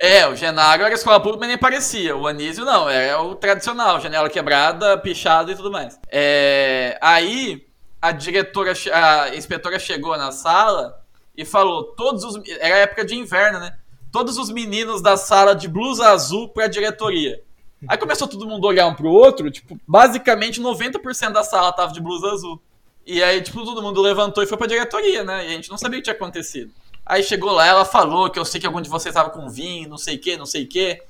[0.00, 2.16] É, o Genaro era escola pública, mas nem parecia.
[2.16, 5.98] O Anísio não, era o tradicional, janela quebrada, pichada e tudo mais.
[6.08, 7.66] É, aí
[8.00, 11.02] a diretora, a inspetora chegou na sala
[11.36, 12.48] e falou: todos os.
[12.60, 13.76] Era época de inverno, né?
[14.12, 17.42] Todos os meninos da sala de blusa azul pra diretoria.
[17.86, 21.92] Aí começou todo mundo a olhar um pro outro, tipo, basicamente 90% da sala tava
[21.92, 22.60] de blusa azul.
[23.06, 25.44] E aí, tipo, todo mundo levantou e foi pra diretoria, né?
[25.44, 26.72] E a gente não sabia o que tinha acontecido.
[27.08, 29.88] Aí chegou lá, ela falou que eu sei que algum de vocês tava com vinho,
[29.88, 31.00] não sei o que, não sei o que.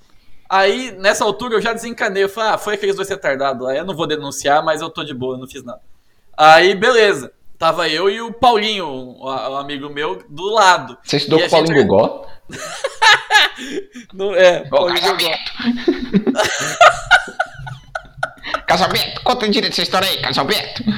[0.49, 2.23] Aí, nessa altura, eu já desencanei.
[2.23, 3.75] Eu falei, ah, foi aqueles dois retardados lá.
[3.75, 5.81] Eu não vou denunciar, mas eu tô de boa, eu não fiz nada.
[6.37, 7.33] Aí, beleza.
[7.59, 10.97] Tava eu e o Paulinho, um amigo meu, do lado.
[11.03, 12.27] Você estudou E com o Paulinho gente- Gogó?
[14.15, 15.35] No, é, Ô, Paulinho Gogó.
[18.67, 20.85] Casalberto, conta direito essa história aí, Casalberto.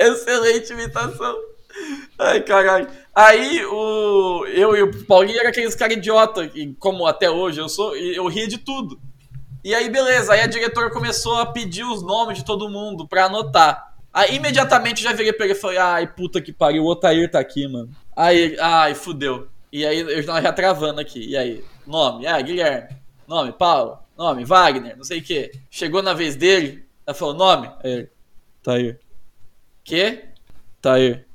[0.00, 1.36] Excelente imitação.
[2.18, 2.88] Ai, caralho.
[3.14, 7.68] Aí, o, eu e o Paulinho era aqueles caras idiota, e como até hoje eu
[7.68, 9.00] sou, e eu ria de tudo.
[9.62, 13.26] E aí, beleza, aí a diretora começou a pedir os nomes de todo mundo pra
[13.26, 13.94] anotar.
[14.12, 17.30] Aí, imediatamente, eu já virei pra ele e falei, ai, puta que pariu, o Otair
[17.30, 17.90] tá aqui, mano.
[18.14, 19.48] Aí, ai, fudeu.
[19.72, 21.30] E aí, eu já travando aqui.
[21.30, 22.96] E aí, nome, ah, Guilherme.
[23.26, 23.98] Nome, Paulo.
[24.16, 25.50] Nome, Wagner, não sei o quê.
[25.70, 27.68] Chegou na vez dele, ela falou, nome?
[27.82, 28.08] Aí
[28.62, 29.00] Tair.
[29.82, 30.24] Quê?
[30.80, 31.26] Tair.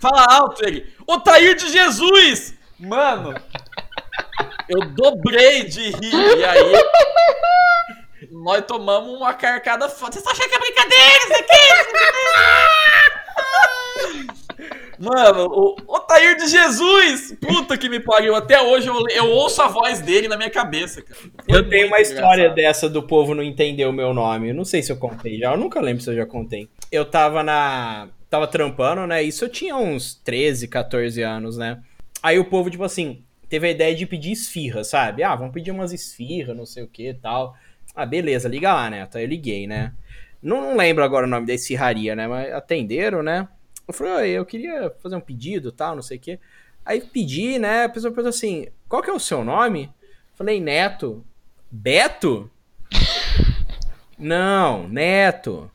[0.00, 0.86] Fala alto ele.
[1.06, 2.54] O Tair de Jesus!
[2.78, 3.34] Mano,
[4.68, 6.38] eu dobrei de rir.
[6.38, 6.72] E aí,
[8.30, 10.12] nós tomamos uma carcada foda.
[10.12, 11.56] Vocês achando que é brincadeira isso aqui?
[14.98, 17.36] Mano, o, o Tair de Jesus!
[17.40, 18.34] Puta que me pariu.
[18.34, 21.20] Até hoje eu, eu ouço a voz dele na minha cabeça, cara.
[21.20, 22.54] Foi Eu tenho uma história engraçado.
[22.56, 24.48] dessa do povo não entender o meu nome.
[24.50, 25.52] Eu não sei se eu contei já.
[25.52, 26.68] Eu nunca lembro se eu já contei.
[26.90, 28.08] Eu tava na.
[28.28, 29.22] Tava trampando, né?
[29.22, 31.82] Isso eu tinha uns 13, 14 anos, né?
[32.22, 35.22] Aí o povo, tipo assim, teve a ideia de pedir esfirra, sabe?
[35.22, 37.56] Ah, vamos pedir umas esfirra, não sei o que tal.
[37.94, 39.06] Ah, beleza, liga lá, né?
[39.08, 39.92] Então eu liguei, né?
[40.42, 42.26] Não, não lembro agora o nome da esfirraria, né?
[42.26, 43.48] Mas atenderam, né?
[43.86, 46.38] Eu falei, "Oi, eu queria fazer um pedido tal, não sei o quê.
[46.84, 47.84] Aí pedi, né?
[47.84, 49.90] A pessoa perguntou assim: qual que é o seu nome?
[50.34, 51.24] Falei, Neto.
[51.70, 52.50] Beto?
[54.18, 55.70] Não, Neto.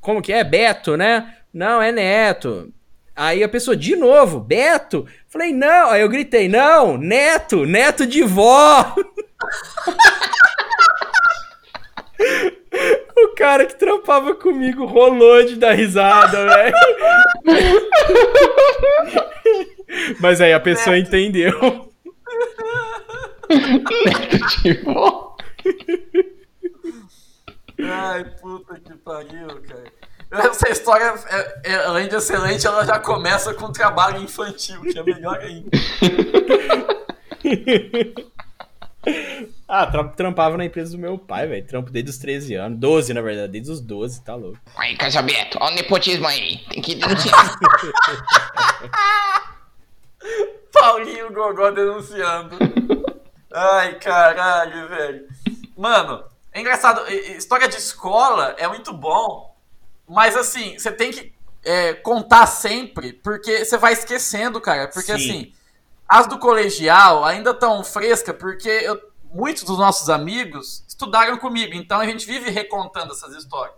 [0.00, 0.44] Como que é?
[0.44, 1.38] Beto, né?
[1.54, 2.74] Não, é Neto.
[3.14, 5.06] Aí a pessoa, de novo, Beto?
[5.28, 5.90] Falei, não.
[5.90, 8.92] Aí eu gritei, não, Neto, Neto de vó.
[13.16, 16.74] o cara que trampava comigo rolou de dar risada, velho.
[20.18, 21.88] Mas aí a pessoa entendeu.
[24.60, 25.36] Tipo,
[27.80, 29.93] Ai, puta que pariu, cara.
[30.34, 35.02] Essa história, é- é- além de excelente, ela já começa com trabalho infantil, que é
[35.02, 35.70] melhor ainda.
[39.68, 41.66] Ah, tra- trampava na empresa do meu pai, velho.
[41.66, 42.78] Trampo desde os 13 anos.
[42.78, 44.58] 12, na verdade, desde os 12, tá louco.
[44.76, 46.58] aí, Casalberto, olha o nepotismo aí.
[46.70, 47.58] Tem que denunciar.
[50.72, 52.56] Paulinho Gogó denunciando.
[53.52, 55.26] Ai, caralho, velho.
[55.76, 57.06] Mano, é engraçado.
[57.10, 59.53] História de escola é muito bom,
[60.08, 61.32] mas assim, você tem que
[61.64, 64.88] é, contar sempre, porque você vai esquecendo, cara.
[64.88, 65.30] Porque Sim.
[65.30, 65.52] assim,
[66.08, 69.00] as do colegial ainda estão frescas, porque eu-
[69.32, 73.76] muitos dos nossos amigos estudaram comigo, então a gente vive recontando essas histórias.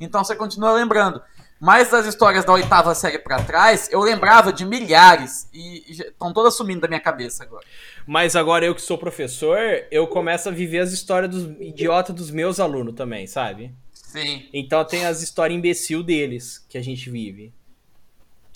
[0.00, 1.22] Então você continua lembrando.
[1.58, 6.54] Mas das histórias da oitava série pra trás, eu lembrava de milhares e estão todas
[6.54, 7.64] sumindo da minha cabeça agora.
[8.06, 9.58] Mas agora eu que sou professor,
[9.90, 13.74] eu começo a viver as histórias dos idiotas dos meus alunos também, sabe?
[14.16, 14.42] Sim.
[14.52, 17.52] Então tem as histórias imbecil deles que a gente vive.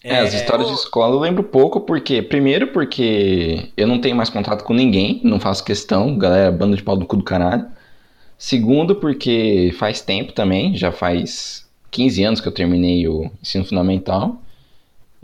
[0.02, 2.22] É, as histórias de escola eu lembro pouco, porque.
[2.22, 6.82] Primeiro, porque eu não tenho mais contato com ninguém, não faço questão, galera, banda de
[6.82, 7.66] pau do cu do caralho.
[8.38, 14.40] Segundo, porque faz tempo também, já faz 15 anos que eu terminei o ensino fundamental.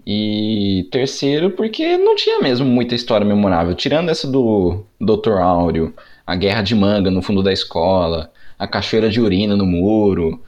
[0.06, 3.74] E terceiro, porque não tinha mesmo muita história memorável.
[3.74, 5.38] Tirando essa do Dr.
[5.40, 5.94] Áureo,
[6.26, 10.42] a guerra de manga no fundo da escola, a cachoeira de urina no muro,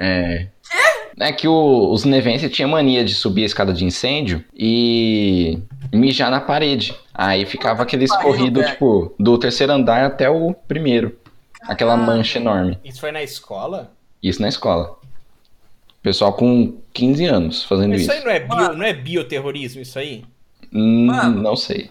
[0.00, 0.46] É.
[1.20, 5.58] É que o- os nevenses tinham mania de subir a escada de incêndio e
[5.92, 6.94] mijar na parede.
[7.12, 11.18] Aí ficava aquele escorrido, tipo, do terceiro andar até o primeiro.
[11.62, 12.78] Aquela mancha enorme.
[12.84, 13.90] Isso foi na escola?
[14.22, 14.96] Isso na escola.
[16.00, 18.12] Pessoal com 15 anos fazendo Isso isso.
[18.12, 20.22] aí não é, bio, não é bioterrorismo, isso aí?
[20.72, 21.42] Hum, Mano.
[21.42, 21.90] não sei.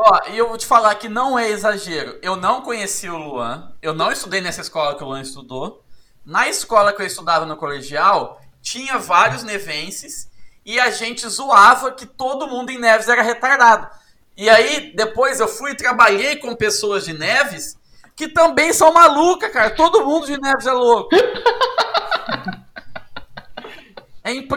[0.00, 2.18] Ó, e eu vou te falar que não é exagero.
[2.22, 3.72] Eu não conheci o Luan.
[3.82, 5.82] Eu não estudei nessa escola que o Luan estudou.
[6.24, 10.30] Na escola que eu estudava no colegial, tinha vários nevenses
[10.64, 13.88] e a gente zoava que todo mundo em Neves era retardado.
[14.36, 17.76] E aí, depois eu fui e trabalhei com pessoas de Neves
[18.14, 19.70] que também são malucas, cara.
[19.70, 21.10] Todo mundo de Neves é louco.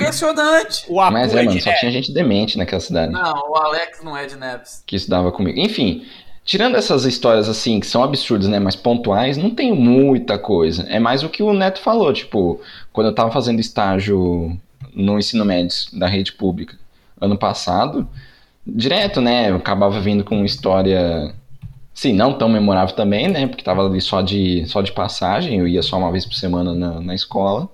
[0.01, 0.85] Impressionante.
[0.87, 3.11] O Apu Mas é, é mano, de só tinha gente demente naquela cidade.
[3.11, 4.83] Não, o Alex não é de Neves.
[4.85, 5.59] que estudava comigo.
[5.59, 6.05] Enfim,
[6.43, 10.83] tirando essas histórias assim, que são absurdas, né, mas pontuais, não tem muita coisa.
[10.89, 12.59] É mais o que o Neto falou, tipo,
[12.91, 14.57] quando eu tava fazendo estágio
[14.93, 16.77] no ensino médio da rede pública
[17.19, 18.07] ano passado,
[18.65, 21.33] direto, né, eu acabava vindo com uma história,
[21.93, 25.67] sim, não tão memorável também, né, porque tava ali só de, só de passagem, eu
[25.67, 27.69] ia só uma vez por semana na, na escola,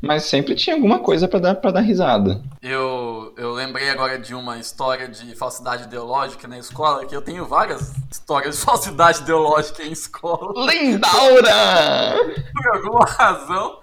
[0.00, 2.42] mas sempre tinha alguma coisa pra dar, pra dar risada.
[2.62, 7.44] Eu, eu lembrei agora de uma história de falsidade ideológica na escola, que eu tenho
[7.44, 12.16] várias histórias de falsidade ideológica em escola, Lindaura!
[12.52, 13.80] por alguma razão.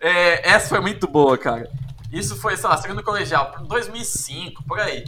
[0.00, 1.68] É, essa foi muito boa, cara.
[2.12, 5.04] Isso foi, sei lá, segundo colegial, 2005, por aí.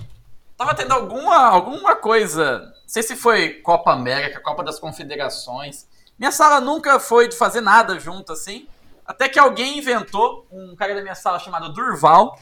[0.57, 5.87] Tava tendo alguma, alguma coisa, não sei se foi Copa América, Copa das Confederações.
[6.19, 8.67] Minha sala nunca foi de fazer nada junto, assim.
[9.09, 12.39] Até que alguém inventou, um cara da minha sala chamado Durval,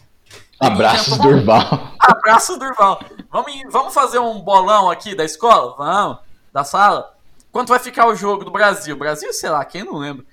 [0.59, 1.63] Abraços, Inventou- Durval.
[2.01, 3.01] Abraço, Durval.
[3.31, 5.75] Vamos, vamos fazer um bolão aqui da escola?
[5.79, 6.19] Vamos.
[6.53, 7.15] Da sala?
[7.53, 8.97] Quanto vai ficar o jogo do Brasil?
[8.97, 10.25] Brasil, sei lá, quem não lembra?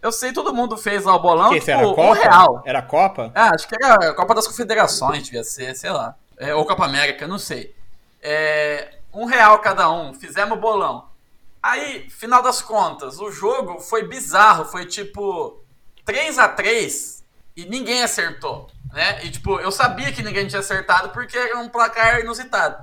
[0.00, 2.14] Eu sei, todo mundo fez lá o bolão, Que isso tipo, era um Copa?
[2.14, 2.62] real.
[2.64, 3.32] Era Copa?
[3.34, 6.14] Ah, acho que era a Copa das Confederações, devia ser, sei lá.
[6.38, 7.74] É, ou Copa América, não sei.
[8.22, 11.08] É, um real cada um, fizemos o bolão.
[11.62, 15.59] Aí, final das contas, o jogo foi bizarro, foi tipo
[16.10, 17.22] 3 a 3
[17.56, 19.24] e ninguém acertou, né?
[19.24, 22.76] E tipo, eu sabia que ninguém tinha acertado porque era um placar inusitado.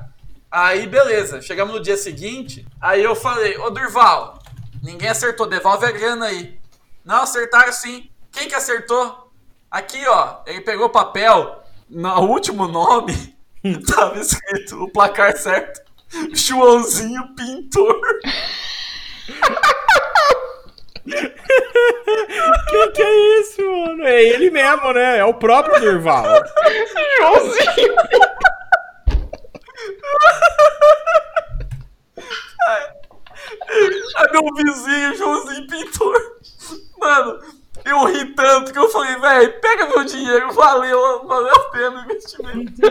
[0.49, 4.39] Aí, beleza, chegamos no dia seguinte, aí eu falei, ô Durval,
[4.81, 6.57] ninguém acertou, devolve a grana aí.
[7.03, 8.09] Não, acertaram sim.
[8.31, 9.29] Quem que acertou?
[9.69, 13.35] Aqui, ó, ele pegou o papel, no último nome,
[13.93, 15.81] tava escrito o placar certo.
[16.31, 17.99] Joãozinho Pintor.
[22.69, 24.06] Que que é isso, mano?
[24.17, 25.19] É ele mesmo, né?
[25.19, 26.25] É o próprio Durval.
[27.19, 27.95] Joãozinho.
[34.15, 36.19] Aí meu vizinho, Joãozinho Pintor.
[36.97, 37.39] Mano,
[37.85, 42.03] eu ri tanto que eu falei, velho, pega meu dinheiro, valeu, valeu a pena o
[42.05, 42.81] investimento.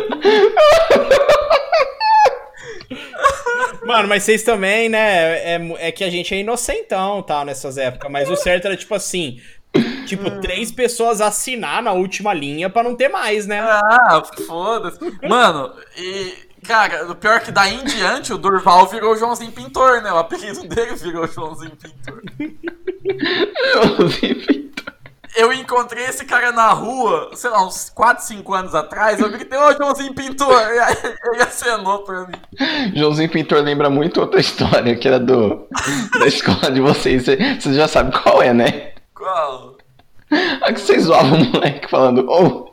[3.85, 5.57] Mano, mas vocês também, né?
[5.57, 8.09] É, é que a gente é inocentão, tal, nessas épocas.
[8.13, 9.41] Mas o certo era, tipo assim...
[10.07, 13.61] Tipo, três pessoas assinar na última linha pra não ter mais, né?
[13.61, 14.99] Ah, foda-se.
[15.29, 16.33] Mano, e,
[16.67, 20.13] cara, o pior é que daí em diante o Durval virou Joãozinho Pintor, né?
[20.13, 22.23] O apelido dele virou Joãozinho Pintor.
[23.75, 24.67] Joãozinho Pintor.
[25.37, 29.21] Eu encontrei esse cara na rua, sei lá, uns 4, 5 anos atrás.
[29.21, 30.63] Eu gritei, ô Joãozinho Pintor!
[30.73, 32.95] E aí ele acenou pra mim.
[32.95, 35.69] Joãozinho Pintor lembra muito outra história que era do
[36.19, 37.25] da escola de vocês.
[37.25, 38.93] Você você já sabe qual é, né?
[39.15, 39.76] Qual?
[40.31, 42.73] A que vocês zoavam o moleque falando, ô,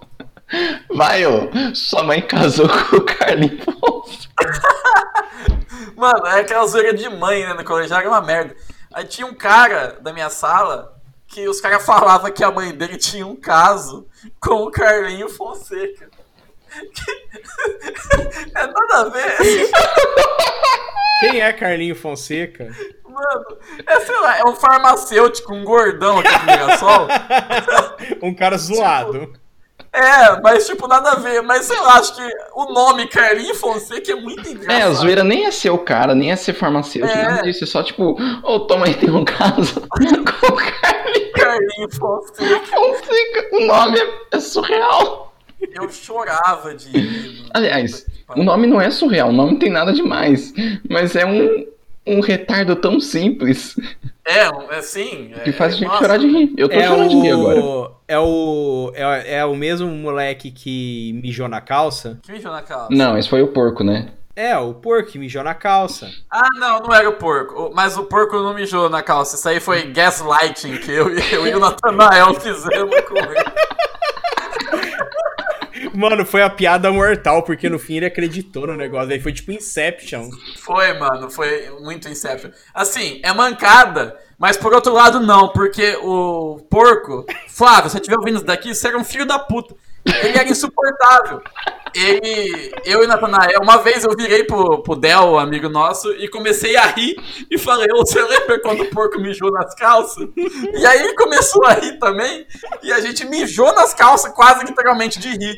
[0.96, 3.64] vai, ô, sua mãe casou com o Carlinhos.
[5.96, 7.54] Mano, é aquela zoeira de mãe, né?
[7.54, 8.56] No colegial era uma merda.
[8.94, 10.94] Aí tinha um cara da minha sala
[11.28, 14.08] que os caras falavam que a mãe dele tinha um caso
[14.40, 16.10] com o Carlinho Fonseca.
[18.56, 19.70] É nada a ver.
[21.20, 22.70] Quem é Carlinho Fonseca?
[23.08, 27.08] Mano, é, sei lá, é um farmacêutico, um gordão aqui do Mirassol.
[28.22, 29.34] Um cara zoado.
[29.94, 31.42] É, mas tipo, nada a ver.
[31.42, 34.72] Mas sei lá, acho que o nome Carlinho Fonseca é muito engraçado.
[34.72, 37.24] É, a zoeira nem é ser o cara, nem é ser farmacêutico, É.
[37.24, 37.64] nada disso.
[37.64, 42.66] É só tipo, ô, toma aí, tem um caso com o Carlinhos Carlinho Fonseca.
[42.66, 43.50] Fonseca.
[43.56, 45.33] O nome é, é surreal.
[45.72, 47.46] Eu chorava de.
[47.54, 50.54] Aliás, o nome não é surreal, o nome não tem nada demais.
[50.90, 51.66] Mas é um,
[52.06, 53.76] um retardo tão simples
[54.26, 54.46] É,
[54.78, 55.32] assim.
[55.36, 56.54] É, que faz a gente nossa, chorar de rir.
[56.58, 57.60] Eu tô É chorando de rir agora.
[57.62, 58.92] o, é o.
[58.96, 62.20] É, é o mesmo moleque que mijou na calça?
[62.24, 62.88] Que mijou na calça.
[62.92, 64.10] Não, esse foi o porco, né?
[64.36, 66.10] É, o porco que mijou na calça.
[66.32, 67.66] Ah, não, não era o porco.
[67.68, 69.36] O- Mas o porco não mijou na calça.
[69.36, 73.44] Isso aí foi gaslighting que eu, eu e o Nathanael fizemos com ele.
[75.94, 79.12] Mano, foi a piada mortal, porque no fim ele acreditou no negócio.
[79.12, 80.30] Aí foi tipo Inception.
[80.58, 82.52] Foi, mano, foi muito Inception.
[82.74, 88.18] Assim, é mancada, mas por outro lado não, porque o porco, Flávio, se você estiver
[88.18, 89.76] ouvindo isso daqui, você era um filho da puta.
[90.06, 91.42] Ele era insuportável.
[91.96, 96.76] Ele, eu e Natanael, uma vez eu virei pro, pro Del, amigo nosso, e comecei
[96.76, 97.16] a rir
[97.52, 100.28] e falei, você lembra quando o porco mijou nas calças?
[100.36, 102.48] E aí ele começou a rir também,
[102.82, 105.56] e a gente mijou nas calças quase literalmente de rir.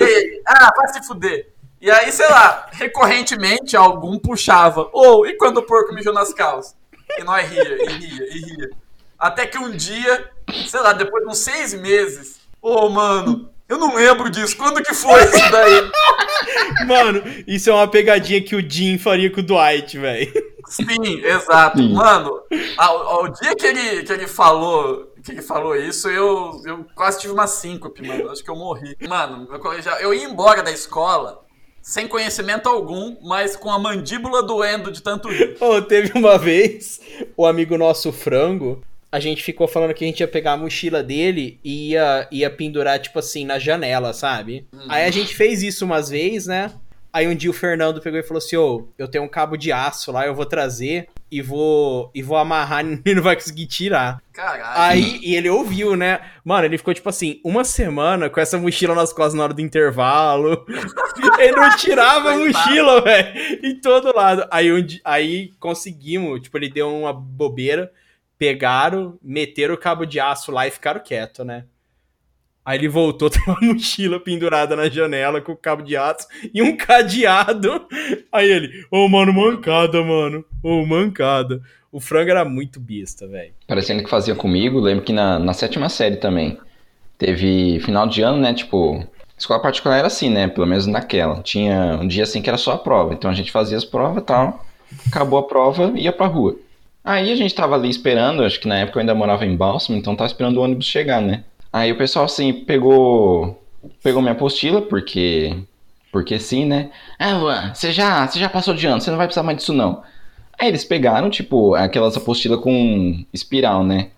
[0.00, 1.52] E ele, ah, vai se fuder.
[1.80, 4.88] E aí, sei lá, recorrentemente algum puxava.
[4.92, 6.74] Ou, e quando o porco mijou nas calças?
[7.16, 8.70] E nós ria, e ria, e ria.
[9.16, 10.30] Até que um dia,
[10.66, 14.56] sei lá, depois de uns seis meses, ô, mano, eu não lembro disso.
[14.56, 15.90] Quando que foi isso daí?
[16.86, 20.32] Mano, isso é uma pegadinha que o Jim faria com o Dwight, velho.
[20.68, 21.78] Sim, exato.
[21.78, 21.92] Sim.
[21.92, 22.42] Mano,
[22.76, 27.20] ao, ao dia que ele, que ele falou que ele falou isso, eu, eu quase
[27.20, 28.30] tive uma síncope, mano.
[28.30, 28.96] Acho que eu morri.
[29.08, 31.44] Mano, meu colegial, eu ia embora da escola
[31.82, 35.56] sem conhecimento algum, mas com a mandíbula doendo de tanto rir.
[35.60, 37.00] Ô, teve uma vez,
[37.36, 38.82] o amigo nosso Frango,
[39.16, 42.50] a gente ficou falando que a gente ia pegar a mochila dele e ia, ia
[42.50, 44.66] pendurar, tipo assim, na janela, sabe?
[44.88, 46.72] Aí a gente fez isso umas vezes, né?
[47.12, 49.72] Aí um dia o Fernando pegou e falou assim: Ô, eu tenho um cabo de
[49.72, 54.22] aço lá, eu vou trazer e vou, e vou amarrar e não vai conseguir tirar.
[54.32, 54.62] Caralho.
[54.78, 56.20] Aí, e ele ouviu, né?
[56.44, 59.62] Mano, ele ficou, tipo assim, uma semana com essa mochila nas costas na hora do
[59.62, 60.64] intervalo.
[61.38, 63.66] ele não tirava a mochila, velho.
[63.66, 64.46] Em todo lado.
[64.50, 67.90] Aí, um aí conseguimos, tipo, ele deu uma bobeira,
[68.38, 71.64] pegaram, meteram o cabo de aço lá e ficaram quietos, né?
[72.66, 76.60] Aí ele voltou, tem uma mochila pendurada na janela com o cabo de aço e
[76.60, 77.86] um cadeado.
[78.32, 80.44] Aí ele, ô, mano, mancada, mano.
[80.62, 81.62] Ô, mancada.
[81.92, 83.54] O frango era muito besta, velho.
[83.68, 86.58] Parecendo que fazia comigo, lembro que na, na sétima série também.
[87.16, 88.52] Teve final de ano, né?
[88.52, 89.02] Tipo,
[89.38, 90.48] escola particular era assim, né?
[90.48, 91.40] Pelo menos naquela.
[91.42, 93.14] Tinha um dia assim que era só a prova.
[93.14, 94.66] Então a gente fazia as provas e tal.
[95.06, 96.58] Acabou a prova ia pra rua.
[97.06, 99.96] Aí a gente tava ali esperando, acho que na época eu ainda morava em Bálsamo,
[99.96, 101.44] então tava esperando o ônibus chegar, né?
[101.72, 103.62] Aí o pessoal assim pegou
[104.02, 105.56] pegou minha apostila, porque
[106.10, 106.90] porque sim, né?
[107.18, 109.72] Ah, Luan, você já, você já passou de ano, você não vai precisar mais disso
[109.72, 110.02] não.
[110.58, 114.08] Aí eles pegaram, tipo, aquelas apostilas com espiral, né?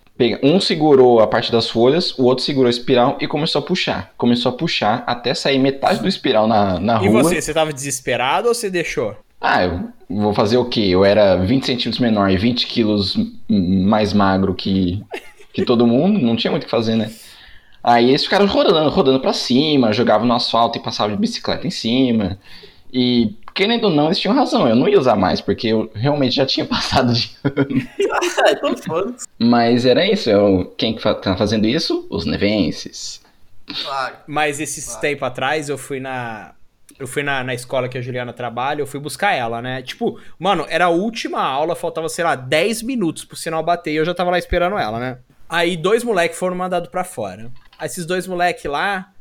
[0.43, 4.13] Um segurou a parte das folhas, o outro segurou a espiral e começou a puxar.
[4.17, 7.23] Começou a puxar até sair metade do espiral na, na E rua.
[7.23, 9.15] você, você tava desesperado ou você deixou?
[9.41, 10.81] Ah, eu vou fazer o quê?
[10.91, 13.17] Eu era 20 centímetros menor e 20 quilos
[13.49, 15.03] mais magro que,
[15.53, 17.11] que todo mundo, não tinha muito o que fazer, né?
[17.83, 21.71] Aí eles ficaram rodando, rodando pra cima, jogavam no asfalto e passavam de bicicleta em
[21.71, 22.39] cima.
[22.93, 26.35] E, querendo ou não, eles tinham razão, eu não ia usar mais, porque eu realmente
[26.35, 27.31] já tinha passado de.
[27.45, 29.27] Ah, então foda-se.
[29.39, 32.07] Mas era isso, eu, quem que tá fazendo isso?
[32.11, 33.23] Os nevenses.
[33.85, 34.17] Claro.
[34.27, 35.01] Mas esses Claro.
[35.01, 36.53] tempo atrás eu fui na.
[36.99, 39.83] Eu fui na, na escola que a Juliana trabalha, eu fui buscar ela, né?
[39.83, 43.97] Tipo, mano, era a última aula, faltava, sei lá, 10 minutos pro sinal bater e
[43.97, 45.19] eu já tava lá esperando ela, né?
[45.49, 47.51] Aí dois moleques foram mandados pra fora.
[47.79, 49.13] Aí esses dois moleques lá,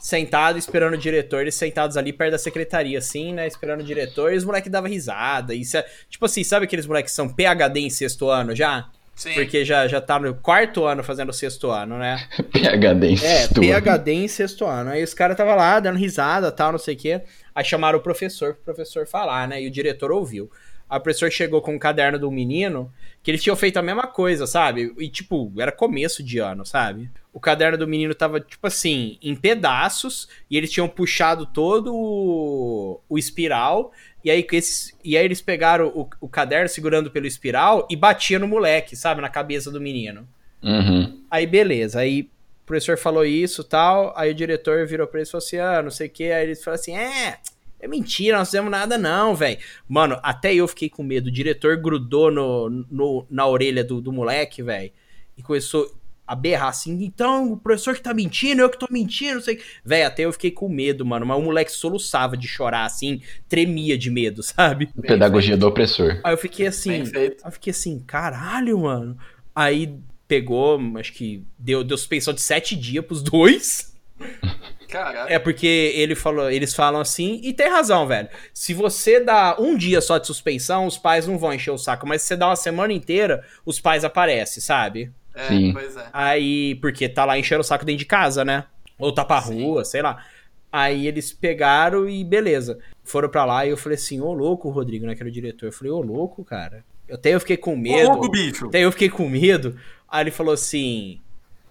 [0.00, 3.46] sentados, esperando o diretor, eles sentados ali perto da secretaria, assim, né?
[3.46, 5.54] Esperando o diretor, e os moleques davam risada.
[5.54, 8.88] Isso é, tipo assim, sabe aqueles moleques que são PHD em sexto ano já?
[9.14, 9.34] Sim.
[9.34, 12.26] Porque já, já tá no quarto ano fazendo o sexto ano, né?
[12.52, 13.82] PHD em É, sexto ano.
[13.82, 14.90] PHD em sexto ano.
[14.90, 17.20] Aí os caras tava lá dando risada tal, não sei o quê.
[17.54, 19.62] Aí chamaram o professor pro professor falar, né?
[19.62, 20.50] E o diretor ouviu.
[20.94, 22.88] Aí o professor chegou com um caderno do menino,
[23.20, 24.94] que eles tinham feito a mesma coisa, sabe?
[24.96, 27.10] E, tipo, era começo de ano, sabe?
[27.32, 33.00] O caderno do menino tava, tipo assim, em pedaços, e eles tinham puxado todo o,
[33.08, 33.90] o espiral,
[34.24, 37.96] e aí, que esses, e aí eles pegaram o, o caderno segurando pelo espiral e
[37.96, 39.20] batia no moleque, sabe?
[39.20, 40.28] Na cabeça do menino.
[40.62, 41.24] Uhum.
[41.28, 45.28] Aí beleza, aí o professor falou isso e tal, aí o diretor virou pra ele
[45.28, 47.38] e falou assim, ah, não sei o que, aí eles falaram assim, é,
[47.84, 49.58] é mentira, nós não fizemos nada não, velho.
[49.86, 54.10] Mano, até eu fiquei com medo, o diretor grudou no, no- na orelha do, do
[54.10, 54.90] moleque, velho,
[55.36, 55.86] e começou
[56.26, 59.56] a berrar assim, então, o professor que tá mentindo, eu que tô mentindo, não sei
[59.56, 59.64] o que.
[59.84, 63.98] Velho, até eu fiquei com medo, mano, mas o moleque soluçava de chorar, assim, tremia
[63.98, 64.88] de medo, sabe?
[65.02, 66.20] Pedagogia do opressor.
[66.24, 69.18] Aí eu fiquei assim, Bem eu fiquei assim, caralho, mano.
[69.54, 69.94] Aí
[70.26, 73.94] pegou, acho que deu, deu suspensão de sete dias pros dois.
[74.88, 75.32] Caralho.
[75.32, 78.28] É porque ele falou, eles falam assim, e tem razão, velho.
[78.52, 82.06] Se você dá um dia só de suspensão, os pais não vão encher o saco.
[82.06, 85.12] Mas se você dá uma semana inteira, os pais aparecem, sabe?
[85.34, 85.72] É, Sim.
[85.72, 86.06] pois é.
[86.12, 88.64] Aí, porque tá lá enchendo o saco dentro de casa, né?
[88.98, 89.62] Ou tá pra Sim.
[89.62, 90.24] rua, sei lá.
[90.72, 92.78] Aí eles pegaram e beleza.
[93.02, 95.66] Foram pra lá e eu falei assim, ô louco, Rodrigo, né, que era o diretor.
[95.66, 96.84] Eu falei, ô louco, cara.
[97.08, 98.08] Eu até eu fiquei com medo.
[98.08, 98.66] Louco, bicho.
[98.66, 99.76] Até eu fiquei com medo.
[100.08, 101.20] Aí ele falou assim: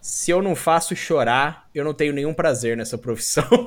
[0.06, 3.48] se eu não faço chorar, eu não tenho nenhum prazer nessa profissão.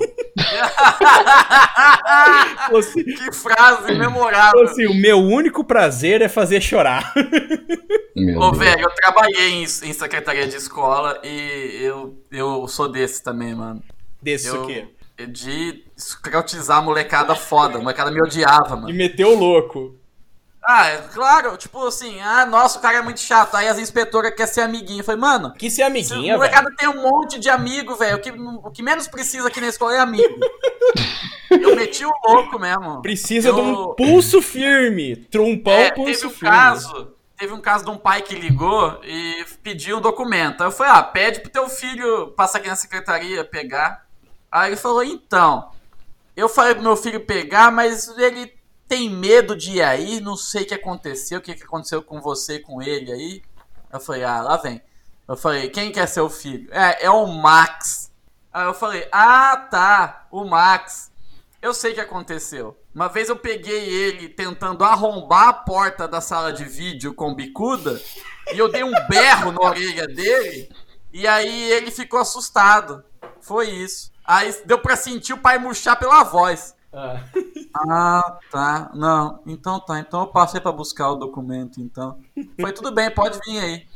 [2.76, 4.64] Assim, que frase memorável.
[4.64, 7.12] assim, o meu único prazer é fazer chorar.
[8.14, 8.58] Meu Ô, Deus.
[8.64, 13.82] velho, eu trabalhei em, em secretaria de escola e eu, eu sou desse também, mano.
[14.22, 14.88] Desse Eu- o quê?
[15.28, 17.76] De escrotizar a molecada foda.
[17.76, 18.94] A molecada me odiava, E mano.
[18.94, 19.94] meteu o louco.
[20.68, 23.54] Ah, é claro, tipo assim, ah, nossa, o cara é muito chato.
[23.54, 25.00] Aí as inspetoras querem ser amiguinha.
[25.00, 26.38] Eu falei, mano, Que ser amiguinha, velho.
[26.38, 28.16] molecada tem um monte de amigo, velho.
[28.16, 30.34] O que, o que menos precisa aqui na escola é amigo.
[31.50, 33.00] eu meti o louco mesmo.
[33.00, 35.14] Precisa de um Eu- pulso firme.
[35.16, 36.56] Trumpão, É, pulso teve um firme.
[36.56, 40.62] caso, teve um caso de um pai que ligou e pediu um documento.
[40.62, 44.04] Aí eu falei, ah, pede pro teu filho passar aqui na secretaria, pegar.
[44.50, 45.70] Aí ele falou, então,
[46.36, 48.52] eu falei pro meu filho pegar, mas ele
[48.88, 52.58] tem medo de ir aí, não sei o que aconteceu, o que, aconteceu com você
[52.58, 53.42] com ele aí.
[53.92, 54.80] Eu falei, ah, lá vem.
[55.28, 56.68] Eu falei, quem quer ser o filho?
[56.72, 58.12] É, é o Max.
[58.52, 61.10] Aí eu falei, ah, tá, o Max.
[61.60, 62.76] Eu sei o que aconteceu.
[62.94, 68.00] Uma vez eu peguei ele tentando arrombar a porta da sala de vídeo com bicuda
[68.54, 70.70] e eu dei um berro na orelha dele
[71.12, 73.04] e aí ele ficou assustado.
[73.40, 74.12] Foi isso.
[74.24, 76.75] Aí deu pra sentir o pai murchar pela voz.
[76.96, 77.20] Ah.
[77.88, 78.90] Ah, tá.
[78.94, 79.98] Não, então tá.
[80.00, 82.18] Então eu passei pra buscar o documento, então.
[82.58, 83.86] Foi tudo bem, pode vir aí.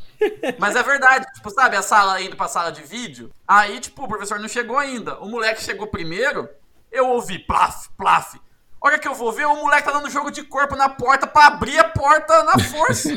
[0.59, 4.09] Mas é verdade, tipo, sabe, a sala indo pra sala de vídeo, aí, tipo, o
[4.09, 5.19] professor não chegou ainda.
[5.19, 6.47] O moleque chegou primeiro,
[6.93, 8.39] eu ouvi plaf, plaf.
[8.83, 11.47] Olha que eu vou ver, o moleque tá dando jogo de corpo na porta pra
[11.47, 13.09] abrir a porta na força.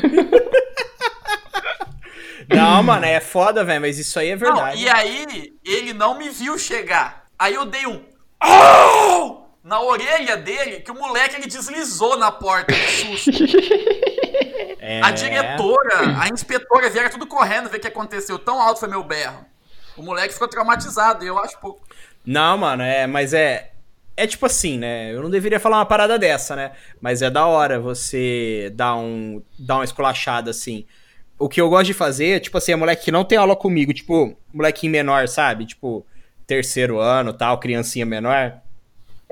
[2.48, 4.82] Não, mano, é foda, velho, mas isso aí é Não, verdade.
[4.82, 7.24] e aí, ele não me viu chegar.
[7.38, 8.02] Aí eu dei um.
[8.42, 13.30] "Oh!" Na orelha dele, que o moleque ele deslizou na porta de susto.
[14.86, 15.00] É...
[15.02, 18.38] A diretora, a inspetora vieram tudo correndo ver o que aconteceu.
[18.38, 19.46] Tão alto foi meu berro.
[19.96, 21.80] O moleque ficou traumatizado, eu acho pouco.
[22.22, 23.70] Não, mano, é, mas é.
[24.14, 25.10] É tipo assim, né?
[25.10, 26.72] Eu não deveria falar uma parada dessa, né?
[27.00, 29.42] Mas é da hora você dar um.
[29.58, 30.84] dar uma esculachada assim.
[31.38, 33.94] O que eu gosto de fazer, tipo assim, é moleque que não tem aula comigo,
[33.94, 35.64] tipo, molequinho menor, sabe?
[35.64, 36.06] Tipo,
[36.46, 38.60] terceiro ano tal, criancinha menor.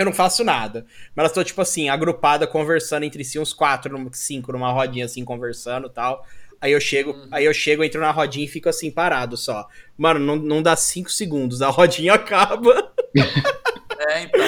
[0.02, 0.84] Eu não faço nada.
[1.14, 5.24] Mas elas estão, tipo assim, agrupada, conversando entre si, uns quatro, cinco, numa rodinha assim,
[5.24, 6.26] conversando tal.
[6.60, 9.66] Aí eu chego, aí eu chego, entro na rodinha e fico assim, parado só.
[9.98, 12.92] Mano, não, não dá cinco segundos, a rodinha acaba.
[13.98, 14.40] É, então.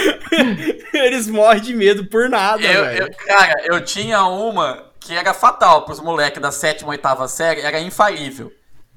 [0.92, 3.02] Eles morrem de medo por nada, Eu, velho.
[3.04, 7.80] eu- cara, eu tinha uma que era fatal pros moleques da sétima, oitava série, era
[7.80, 8.50] infalível.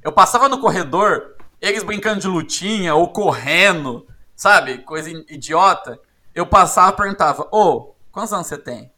[0.04, 4.78] Eu passava no corredor, eles brincando de lutinha ou correndo, sabe?
[4.80, 6.00] Coisa idiota.
[6.38, 8.92] Eu passava e perguntava, ô, quantos anos você tem?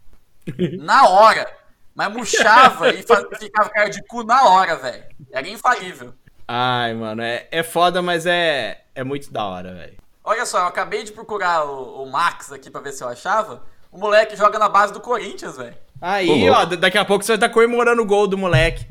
[0.79, 1.49] Na hora.
[1.95, 5.03] Mas murchava e fa- ficava cara de cu na hora, velho.
[5.31, 6.13] Era infalível.
[6.47, 9.97] Ai, mano, é, é foda, mas é, é muito da hora, velho.
[10.23, 13.63] Olha só, eu acabei de procurar o, o Max aqui pra ver se eu achava.
[13.91, 15.75] O moleque joga na base do Corinthians, velho.
[16.01, 16.61] Aí, Ô, louco.
[16.61, 18.85] ó, da- daqui a pouco você vai estar comemorando o gol do moleque.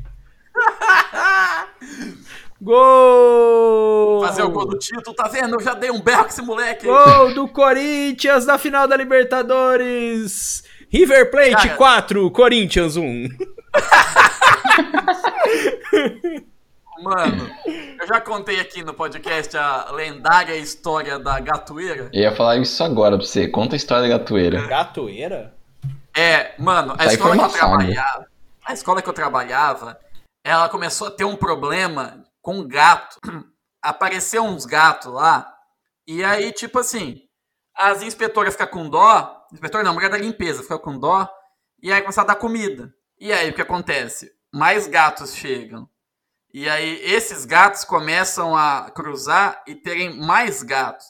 [2.61, 4.21] Gol!
[4.25, 5.55] Fazer o gol do título, tá vendo?
[5.55, 6.87] Eu já dei um berro com esse moleque.
[6.89, 6.93] aí.
[6.93, 10.63] Gol do Corinthians na final da Libertadores!
[10.91, 11.75] River Plate Cara.
[11.75, 13.27] 4, Corinthians 1.
[17.01, 17.49] Mano,
[18.01, 22.09] eu já contei aqui no podcast a lendária história da gatoeira.
[22.11, 23.47] Eu ia falar isso agora pra você.
[23.47, 24.67] Conta a história da gatoeira.
[24.67, 25.53] Gatoeira?
[26.17, 28.25] É, mano, a Tá escola que eu informação, trabalhava,
[28.65, 29.97] a escola que eu trabalhava,
[30.43, 33.19] ela começou a ter um problema com gato.
[33.79, 35.55] Apareceu uns gatos lá,
[36.05, 37.21] e aí, tipo assim,
[37.73, 41.29] as inspetoras ficam com dó, inspetor não, mulher da limpeza fica com dó,
[41.81, 42.93] e aí começar a dar comida.
[43.17, 44.33] E aí, o que acontece?
[44.53, 45.87] Mais gatos chegam.
[46.53, 51.05] E aí, esses gatos começam a cruzar e terem mais gatos.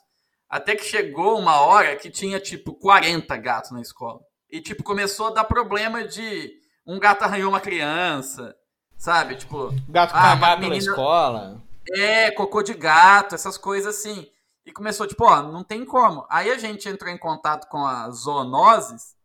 [0.48, 4.20] Até que chegou uma hora que tinha, tipo, 40 gatos na escola.
[4.48, 6.52] E, tipo, começou a dar problema de
[6.86, 8.56] um gato arranhou uma criança,
[9.00, 9.36] sabe?
[9.36, 11.60] Tipo, Gato Ah, pela menina- escola.
[11.96, 14.30] é, cocô de gato, essas coisas assim.
[14.66, 16.28] E começou, tipo, ó, não tem como.
[16.30, 19.16] Aí a gente entrou em contato com a zoonoses,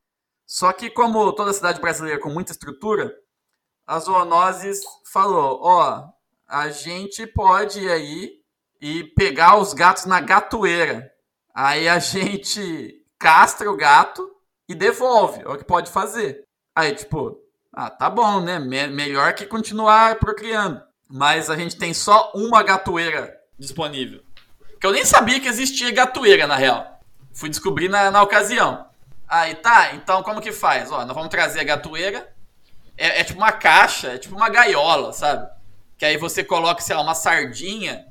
[0.46, 3.14] só que como toda cidade brasileira com muita estrutura,
[3.86, 4.80] a zoonoses
[5.12, 6.08] falou, ó,
[6.48, 8.40] a gente pode ir aí
[8.80, 11.10] e pegar os gatos na gatoeira.
[11.54, 14.30] Aí a gente castra o gato
[14.68, 16.42] e devolve, é o que pode fazer.
[16.74, 17.38] Aí, tipo,
[17.76, 18.58] ah, tá bom, né?
[18.58, 20.82] Me- melhor que continuar procriando.
[21.08, 24.22] Mas a gente tem só uma gatoeira disponível.
[24.80, 27.00] Que eu nem sabia que existia gatoeira, na real.
[27.32, 28.86] Fui descobrir na, na ocasião.
[29.28, 30.90] Aí tá, então como que faz?
[30.92, 32.32] Ó, nós vamos trazer a gatoeira.
[32.96, 35.48] É, é tipo uma caixa, é tipo uma gaiola, sabe?
[35.98, 38.06] Que aí você coloca, sei lá, uma sardinha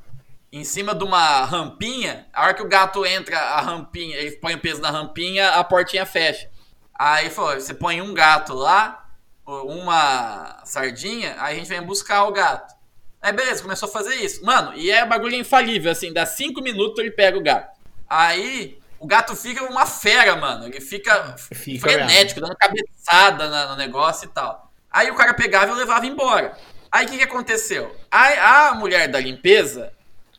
[0.52, 2.28] em cima de uma rampinha.
[2.34, 5.64] A hora que o gato entra, a rampinha, ele põe o peso na rampinha, a
[5.64, 6.50] portinha fecha.
[6.94, 9.03] Aí você põe um gato lá,
[9.46, 12.74] uma sardinha, aí a gente vem buscar o gato.
[13.22, 14.44] Aí beleza, começou a fazer isso.
[14.46, 17.78] Mano, e é bagulho infalível, assim, dá cinco minutos ele pega o gato.
[18.10, 20.66] Aí o gato fica uma fera, mano.
[20.66, 24.72] Ele fica, Fica frenético, dando cabeçada na- no negócio e tal.
[24.92, 26.58] Aí o cara pegava e levava embora.
[26.92, 27.96] Aí o que, que aconteceu?
[28.12, 29.92] A, a mulher da limpeza,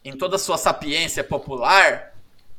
[0.05, 2.13] em toda a sua sapiência popular,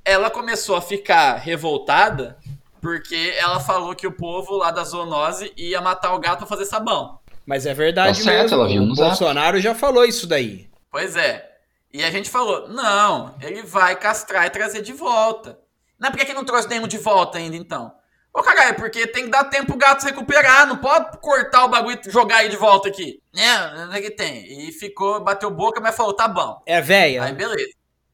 [0.03, 2.37] ela começou a ficar revoltada
[2.85, 6.65] porque ela falou que o povo lá da zoonose ia matar o gato pra fazer
[6.65, 7.19] sabão.
[7.43, 8.55] Mas é verdade Tá certo, mesmo.
[8.57, 8.93] ela viu o.
[8.93, 10.69] Bolsonaro já falou isso daí.
[10.91, 11.49] Pois é.
[11.91, 15.57] E a gente falou, não, ele vai castrar e trazer de volta.
[15.99, 17.91] Não é porque que não trouxe nenhum de volta ainda, então?
[18.31, 21.65] Ô, caralho, é porque tem que dar tempo pro gato se recuperar, não pode cortar
[21.65, 23.19] o bagulho e jogar ele de volta aqui.
[23.33, 24.67] Né, não é que tem.
[24.67, 26.61] E ficou, bateu boca, mas falou, tá bom.
[26.67, 27.23] É velha.
[27.23, 27.73] Aí, beleza.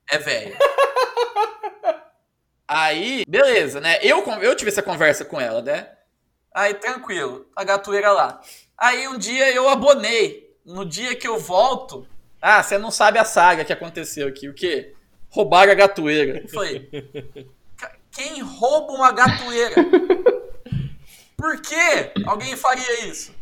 [0.10, 0.56] É velho.
[2.74, 4.00] Aí, beleza, né?
[4.02, 5.90] Eu, eu tive essa conversa com ela, né?
[6.54, 7.46] Aí, tranquilo.
[7.54, 8.40] A gatoeira lá.
[8.78, 10.50] Aí, um dia eu abonei.
[10.66, 12.08] No dia que eu volto.
[12.42, 14.48] Ah, você não sabe a saga que aconteceu aqui.
[14.48, 14.94] O quê?
[15.30, 16.40] Roubaram a gatoeira.
[16.44, 16.90] Eu falei.
[17.78, 19.76] "Ca- Quem rouba uma gatoeira?
[21.36, 23.34] Por que alguém faria isso?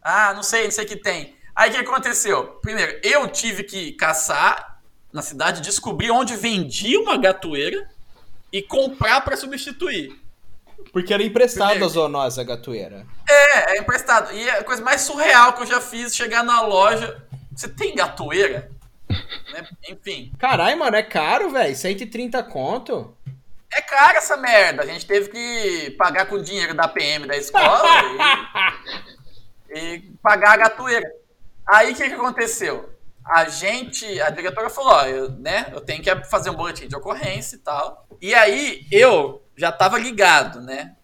[0.00, 1.36] Ah, não sei, não sei o que tem.
[1.54, 2.46] Aí o que aconteceu?
[2.62, 4.80] Primeiro, eu tive que caçar
[5.12, 7.88] na cidade, descobrir onde vendia uma gatoeira
[8.54, 10.16] e comprar pra substituir.
[10.92, 13.04] Porque era emprestado a zoonose a gatoeira.
[13.28, 14.32] É, é emprestado.
[14.32, 17.20] E a coisa mais surreal que eu já fiz, chegar na loja.
[17.52, 18.70] Você tem gatoeira?
[19.52, 19.66] Né?
[19.88, 20.32] Enfim.
[20.38, 21.74] Caralho, mano, é caro, velho.
[21.74, 23.16] 130 conto.
[23.72, 24.82] É caro essa merda.
[24.82, 27.88] A gente teve que pagar com o dinheiro da PM da escola
[29.68, 31.10] e, e pagar a gatoeira.
[31.66, 32.93] Aí o que, que aconteceu?
[33.24, 36.94] A gente, a diretora falou, ó, eu, né, eu tenho que fazer um boletim de
[36.96, 38.06] ocorrência e tal.
[38.20, 40.94] E aí eu já tava ligado, né?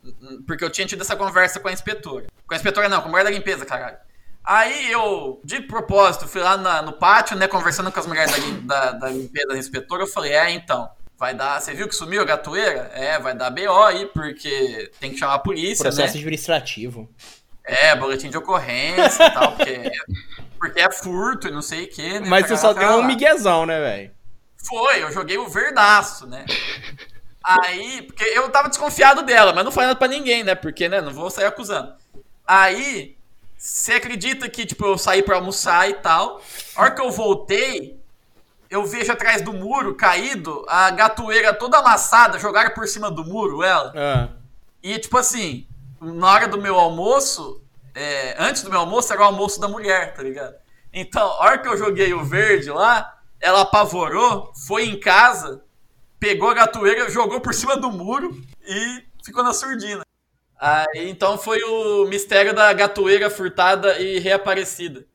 [0.47, 2.27] Porque eu tinha tido essa conversa com a inspetora.
[2.47, 3.97] Com a inspetora não, com a mulher da limpeza, caralho.
[4.45, 8.33] Aí eu, de propósito, fui lá na- no pátio, né, conversando com as mulheres
[8.65, 11.95] da, da, da limpeza, da inspetora, eu falei, é, então, vai dar, você viu que
[11.95, 12.91] sumiu a gatoeira?
[12.95, 16.19] É, vai dar BO aí, porque tem que chamar a polícia, Processo né?
[16.19, 17.09] administrativo.
[17.65, 19.93] É, boletim de ocorrência e tal, porque,
[20.61, 22.29] porque é furto e não sei o que, né?
[22.29, 24.11] Mas você só deu um miguezão, né, velho?
[24.59, 26.45] Foi, eu joguei o verdaço, né?
[27.43, 30.55] Aí, porque eu tava desconfiado dela, mas não falei nada pra ninguém, né?
[30.55, 31.95] Porque, né, não vou sair acusando.
[32.47, 33.17] Aí,
[33.57, 36.43] você acredita que, tipo, eu saí pra almoçar e tal.
[36.77, 37.99] A hora que eu voltei,
[38.69, 43.63] eu vejo atrás do muro, caído, a gatoeira toda amassada, jogaram por cima do muro
[43.63, 43.93] ela.
[43.97, 44.29] Ah.
[44.83, 45.67] E, tipo assim,
[46.01, 47.60] na hora do meu almoço,
[47.95, 50.55] é, antes do meu almoço era o almoço da mulher, tá ligado?
[50.93, 55.65] Então, a hora que eu joguei o verde lá, ela apavorou, foi em casa,
[56.19, 60.03] pegou a gatoeira, jogou por cima do muro e ficou na surdina.
[60.59, 65.07] Aí, então foi o mistério da gatoeira furtada e reaparecida.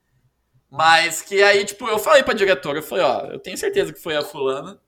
[0.69, 4.01] Mas que aí, tipo, eu falei pra diretora, eu falei, ó, eu tenho certeza que
[4.01, 4.79] foi a fulana,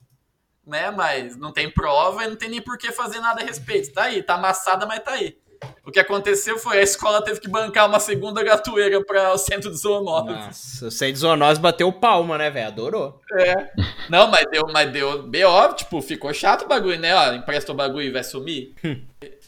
[0.65, 0.89] né?
[0.91, 3.93] Mas não tem prova e não tem nem por que fazer nada a respeito.
[3.93, 5.37] Tá aí, tá amassada, mas tá aí.
[5.85, 9.71] O que aconteceu foi a escola teve que bancar uma segunda gatoeira para o centro
[9.71, 10.27] de zoonose.
[10.27, 12.67] Nossa, o centro de zoonose bateu palma, né, velho?
[12.67, 13.21] Adorou.
[13.39, 13.69] É.
[14.09, 17.15] Não, mas deu, mas deu BO, tipo, ficou chato o bagulho, né?
[17.15, 18.73] Ó, empresta o bagulho e vai sumir.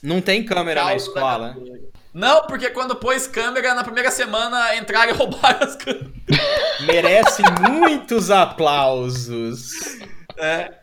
[0.02, 1.56] Não tem câmera na escola.
[2.14, 6.10] Não, porque quando pôs câmera, na primeira semana entraram e roubaram as câmeras.
[6.82, 9.72] Merece muitos aplausos.
[10.38, 10.74] É.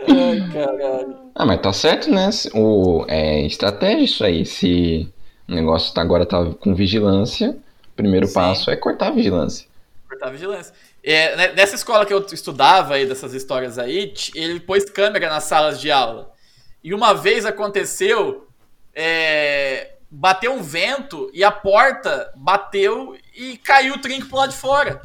[0.00, 1.16] Ai, caralho.
[1.34, 2.28] Ah, mas tá certo, né?
[2.54, 4.44] O, é estratégia isso aí.
[4.44, 5.12] Se
[5.48, 8.34] o negócio tá, agora tá com vigilância, o primeiro Sim.
[8.34, 9.66] passo é cortar a vigilância.
[10.08, 10.74] Cortar a vigilância.
[11.02, 15.44] É, né, nessa escola que eu estudava aí, dessas histórias aí, ele pôs câmera nas
[15.44, 16.32] salas de aula.
[16.82, 18.48] E uma vez aconteceu,
[18.94, 24.56] é, bateu um vento e a porta bateu e caiu o trinco pro lado de
[24.56, 25.00] fora.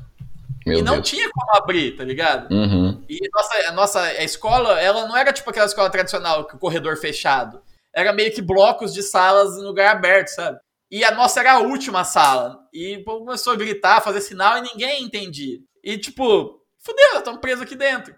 [0.72, 1.10] Meu e não Deus.
[1.10, 2.52] tinha como abrir, tá ligado?
[2.52, 3.04] Uhum.
[3.08, 6.98] E nossa, a nossa escola, ela não era tipo aquela escola tradicional, com o corredor
[6.98, 7.62] fechado.
[7.94, 10.60] Era meio que blocos de salas em lugar aberto, sabe?
[10.90, 12.60] E a nossa era a última sala.
[12.74, 15.58] E o povo começou a gritar, fazer sinal e ninguém entendia.
[15.84, 18.14] E tipo, fudeu, estamos presos aqui dentro.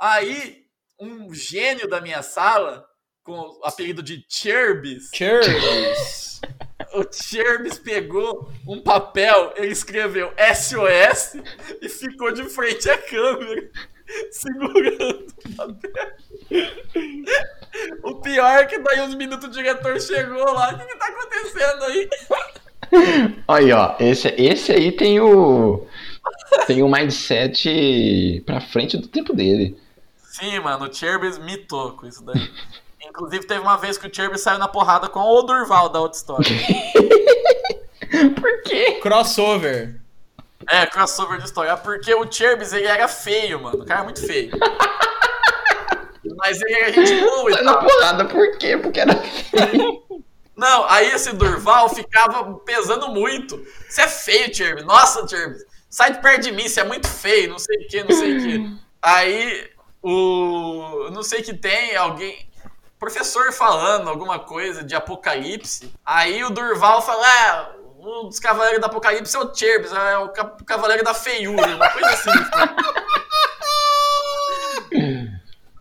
[0.00, 0.64] Aí,
[1.00, 2.84] um gênio da minha sala,
[3.22, 5.46] com o apelido de Cherbis, Cheers.
[6.94, 11.36] o Cherbis pegou um papel, ele escreveu SOS
[11.80, 13.70] e ficou de frente à câmera,
[14.30, 16.14] segurando o papel.
[18.02, 20.72] O pior é que daí uns minutos o diretor chegou lá.
[20.72, 22.08] O que, que tá acontecendo aí?
[23.48, 25.86] Aí, ó, esse, esse aí tem o.
[26.66, 29.76] Tem o mindset pra frente do tempo dele.
[30.16, 32.50] Sim, mano, o Cherbis mitou com isso daí.
[33.14, 36.18] Inclusive, teve uma vez que o Cherbis saiu na porrada com o Durval da outra
[36.18, 36.50] história.
[38.40, 38.98] Por quê?
[39.00, 40.00] Crossover.
[40.68, 41.76] É, crossover de história.
[41.76, 43.82] Porque o Cherbis, ele era feio, mano.
[43.82, 44.50] O cara é muito feio.
[46.38, 48.76] Mas ele era gente boa e na porrada, por quê?
[48.76, 50.02] Porque era feio.
[50.56, 53.62] Não, aí esse Durval ficava pesando muito.
[53.88, 54.84] Você é feio, Cherbis.
[54.84, 55.64] Nossa, Cherbis.
[55.88, 58.36] Sai de perto de mim, você é muito feio, não sei o que, não sei
[58.36, 58.76] o que.
[59.00, 59.70] Aí,
[60.02, 61.10] o...
[61.12, 62.48] Não sei que tem alguém...
[63.04, 65.92] Professor falando alguma coisa de apocalipse.
[66.06, 67.68] Aí o Durval fala, ah,
[68.00, 71.90] um dos cavaleiros do apocalipse é o Cherbis, é o ca- cavaleiro da feiura, uma
[71.90, 72.30] coisa assim.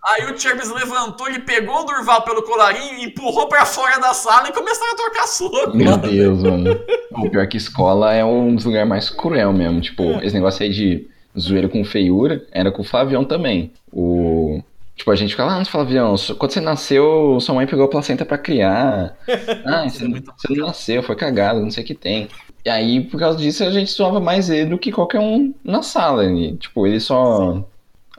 [0.06, 4.50] Aí o Cherbis levantou, ele pegou o Durval pelo colarinho, empurrou pra fora da sala
[4.50, 5.78] e começaram a trocar soco.
[5.78, 6.02] Meu mano.
[6.12, 6.78] Deus, mano.
[7.12, 9.80] O pior que escola é um dos lugares mais cruel mesmo.
[9.80, 11.08] Tipo, esse negócio aí de
[11.40, 13.72] zoeira com feiura era com o Flavião também.
[13.94, 14.23] O.
[14.96, 18.38] Tipo, a gente fica lá, ah, quando você nasceu, sua mãe pegou a placenta pra
[18.38, 19.18] criar.
[19.66, 22.28] Ah, você, você não nasceu, foi cagado, não sei o que tem.
[22.66, 25.82] E aí, por causa disso, a gente zoava mais ele do que qualquer um na
[25.82, 26.26] sala.
[26.26, 27.66] E, tipo, ele só.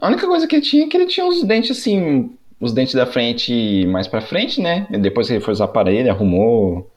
[0.01, 2.37] A única coisa que ele tinha é que ele tinha os dentes assim.
[2.61, 4.87] Os dentes da frente mais pra frente, né?
[4.91, 6.91] E depois que ele foi usar aparelho, arrumou.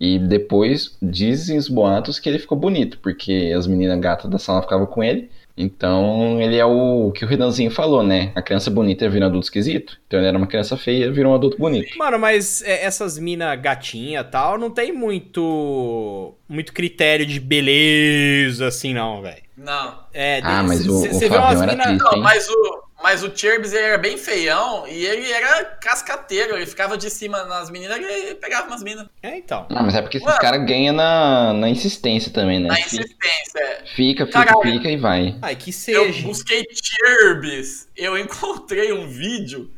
[0.00, 4.62] E depois dizem os boatos que ele ficou bonito, porque as meninas gatas da sala
[4.62, 5.28] ficavam com ele.
[5.58, 8.30] Então ele é o que o Renanzinho falou, né?
[8.34, 9.98] A criança bonita vira um adulto esquisito.
[10.06, 11.98] Então ele era uma criança feia, virou um adulto bonito.
[11.98, 18.66] Mano, mas é, essas mina gatinha e tal, não tem muito muito critério de beleza
[18.68, 19.42] assim não, velho.
[19.56, 19.98] Não.
[20.14, 22.04] É, Ah, mas o- cê- o cê vê Flavião umas era mina- triste.
[22.14, 26.56] Não, mas o, mas o Cherbis ele era bem feião e ele era cascateiro.
[26.56, 29.06] Ele ficava de cima nas meninas e pegava umas minas.
[29.22, 29.66] É, então.
[29.70, 32.68] Ah, mas é porque esses caras ganham na, na insistência também, né?
[32.68, 33.84] Na Fica, insistência.
[33.94, 34.62] fica, fica, Caralho.
[34.62, 35.36] fica e vai.
[35.42, 36.22] Ai, que Eu seja.
[36.26, 37.88] busquei Cherbis.
[37.96, 39.70] Eu encontrei um vídeo.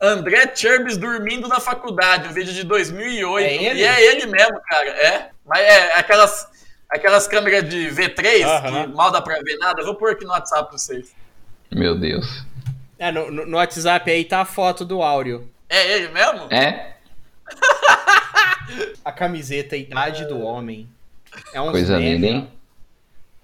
[0.00, 3.46] André Cherbis dormindo na faculdade, um vídeo de 2008.
[3.46, 3.80] É ele?
[3.80, 4.88] E é ele mesmo, cara.
[4.88, 5.30] É.
[5.46, 6.48] Mas é aquelas,
[6.90, 8.88] aquelas câmeras de V3 Aham.
[8.90, 9.80] que mal dá pra ver nada.
[9.80, 11.14] Eu vou pôr aqui no WhatsApp pra vocês.
[11.70, 12.44] Meu Deus.
[13.02, 15.50] É, no, no- WhatsApp aí tá a foto do Áureo.
[15.68, 16.46] É ele mesmo?
[16.52, 16.92] É?
[19.04, 20.88] A camiseta, a idade do homem.
[21.52, 22.48] É um Coisa linda, hein?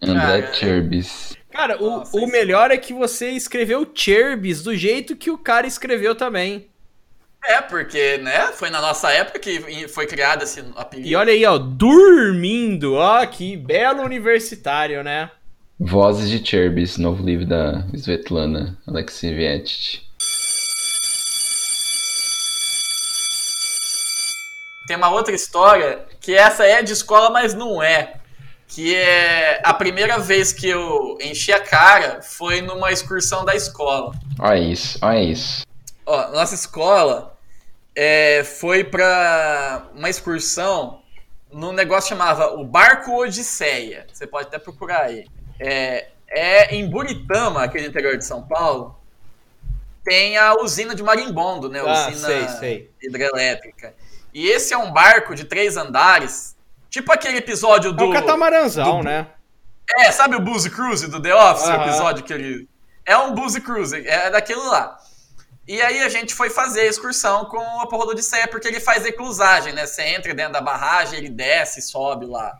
[0.01, 0.55] André Cara.
[0.55, 1.37] Cherbis.
[1.51, 5.67] Cara, o, Nossa, o melhor é que você escreveu Cherbis do jeito que o cara
[5.67, 6.69] escreveu também.
[7.45, 8.53] É, porque, né?
[8.53, 11.09] Foi na nossa época que foi criado esse apelido.
[11.09, 12.95] E olha aí, ó, dormindo.
[12.95, 15.31] Ó, que belo universitário, né?
[15.81, 20.05] Vozes de Cherbis, novo livro da Svetlana Alexievich.
[24.89, 28.15] Tem uma outra história que essa é de escola, mas não é.
[28.67, 34.13] Que é a primeira vez que eu enchi a cara foi numa excursão da escola.
[34.41, 35.65] Olha isso, olha isso.
[36.05, 37.39] Ó, nossa escola
[37.95, 41.03] é, foi pra uma excursão
[41.53, 44.09] num negócio que chamava o Barco Odisseia.
[44.13, 45.25] Você pode até procurar aí.
[45.61, 48.99] É, é em Buritama, aqui no interior de São Paulo,
[50.05, 51.81] tem a usina de marimbondo, né?
[51.81, 52.91] Ah, Usina sei, sei.
[53.03, 53.95] hidrelétrica.
[54.33, 56.57] E esse é um barco de três andares,
[56.89, 58.05] tipo aquele episódio É do...
[58.05, 59.27] um catamaranzão, do- né?
[59.99, 62.69] É, sabe o Boozy Cruise do The Office, o episódio que ele.
[63.07, 64.99] É um Boozy Cruise, é daquilo lá.
[65.67, 68.81] E aí a gente foi fazer a excursão com a porra do Odisseia, porque ele
[68.81, 69.87] faz reclusagem, né?
[69.87, 72.59] Você entra dentro da barragem, ele desce, sobe lá.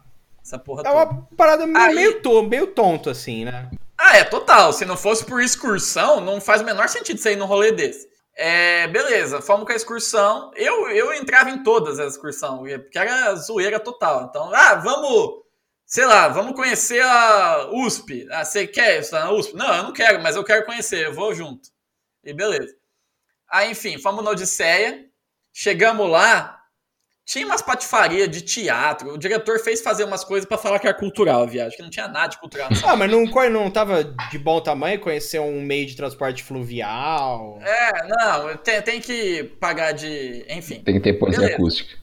[0.49, 0.95] Essa porra É toda.
[1.13, 3.71] uma parada meio, Aí- meio, to- meio tonto, assim, né?
[3.99, 4.73] Ah, é, total.
[4.73, 8.09] Se não fosse por excursão, não faz o menor sentido você ir num rolê desse.
[8.35, 10.51] É, beleza, fomos com a excursão.
[10.57, 14.25] Eu, eu entrava em todas as excursões, porque era zoeira total.
[14.31, 15.43] Então, ah, vamos,
[15.85, 18.27] sei lá, vamos conhecer a USP.
[18.31, 19.55] Ah, você quer estudar na USP?
[19.55, 21.69] Não, eu não quero, mas eu quero conhecer, eu vou junto.
[22.25, 22.75] E beleza.
[23.51, 25.05] Aí, enfim, fomos na Odisseia,
[25.53, 26.58] chegamos lá,
[27.29, 29.13] tinha umas patifarias de teatro.
[29.13, 31.91] O diretor fez fazer umas coisas pra falar que era cultural a viagem, que não
[31.91, 35.87] tinha nada de cultural Ah, mas não, não tava de bom tamanho conhecer um meio
[35.87, 37.61] de transporte fluvial?
[37.61, 40.47] É, não, tem, tem que pagar de.
[40.49, 40.81] Enfim.
[40.81, 41.99] Tem que ter poesia acústica.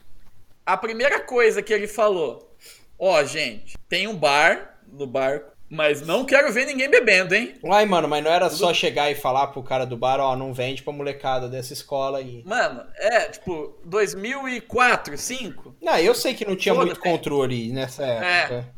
[0.64, 2.54] A primeira coisa que ele falou:
[2.96, 7.54] Ó, gente, tem um bar no barco, mas não quero ver ninguém bebendo, hein?
[7.70, 10.52] Ai, mano, mas não era só chegar e falar pro cara do bar, ó, não
[10.54, 12.42] vende pra molecada dessa escola aí.
[12.46, 15.74] Mano, é, tipo, 2004, 2005?
[15.82, 18.68] Não, eu sei que não tinha muito controle nessa época.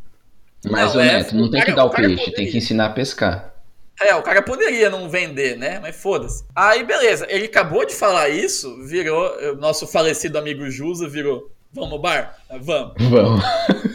[0.65, 2.35] Mas, Não, ô é, Neto, não tem cara- que dar o o peixe, poderia.
[2.35, 3.55] tem que ensinar a pescar.
[4.01, 5.79] É, o cara poderia não vender, né?
[5.81, 6.45] Mas foda-se.
[6.55, 7.27] Aí, beleza.
[7.29, 9.29] Ele acabou de falar isso, virou.
[9.53, 11.51] o Nosso falecido amigo Jusa virou.
[11.73, 12.39] Vamos ao bar?
[12.61, 12.95] Vamos.
[12.99, 13.45] Vamos.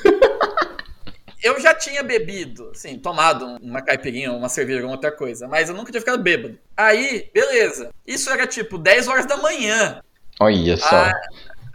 [1.43, 5.75] Eu já tinha bebido, assim, tomado uma caipirinha, uma cerveja, alguma outra coisa, mas eu
[5.75, 6.57] nunca tinha ficado bêbado.
[6.75, 7.89] Aí, beleza.
[8.07, 10.01] Isso era tipo 10 horas da manhã.
[10.39, 10.95] Olha só.
[10.95, 11.11] Ah,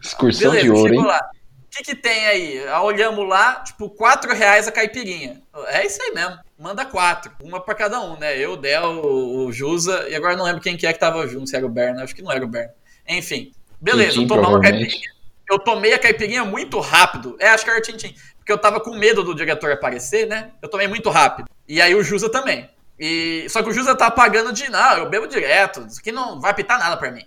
[0.03, 1.05] Excursão Beleza, de ouro, hein?
[1.05, 1.31] lá.
[1.67, 2.67] O que, que tem aí?
[2.67, 5.43] Ah, Olhamos lá, tipo, 4 reais a caipirinha.
[5.67, 6.39] É isso aí mesmo.
[6.59, 7.31] Manda quatro.
[7.43, 8.39] Uma pra cada um, né?
[8.39, 11.49] Eu, Del, o, o Jusa, e agora não lembro quem que é que tava junto,
[11.49, 12.03] se era o Berna.
[12.03, 12.73] Acho que não era o Berna.
[13.07, 13.53] Enfim.
[13.81, 15.11] Beleza, tomamos a caipirinha.
[15.51, 17.37] Eu tomei a caipirinha muito rápido.
[17.39, 18.15] É, acho que era Tintim.
[18.49, 20.53] Porque eu tava com medo do diretor aparecer, né?
[20.63, 21.51] Eu tomei muito rápido.
[21.69, 22.67] E aí o Jusa também.
[22.99, 23.47] E...
[23.51, 25.87] Só que o Jusa tá pagando de, não, eu bebo direto.
[25.87, 27.27] Isso aqui não vai apitar nada pra mim.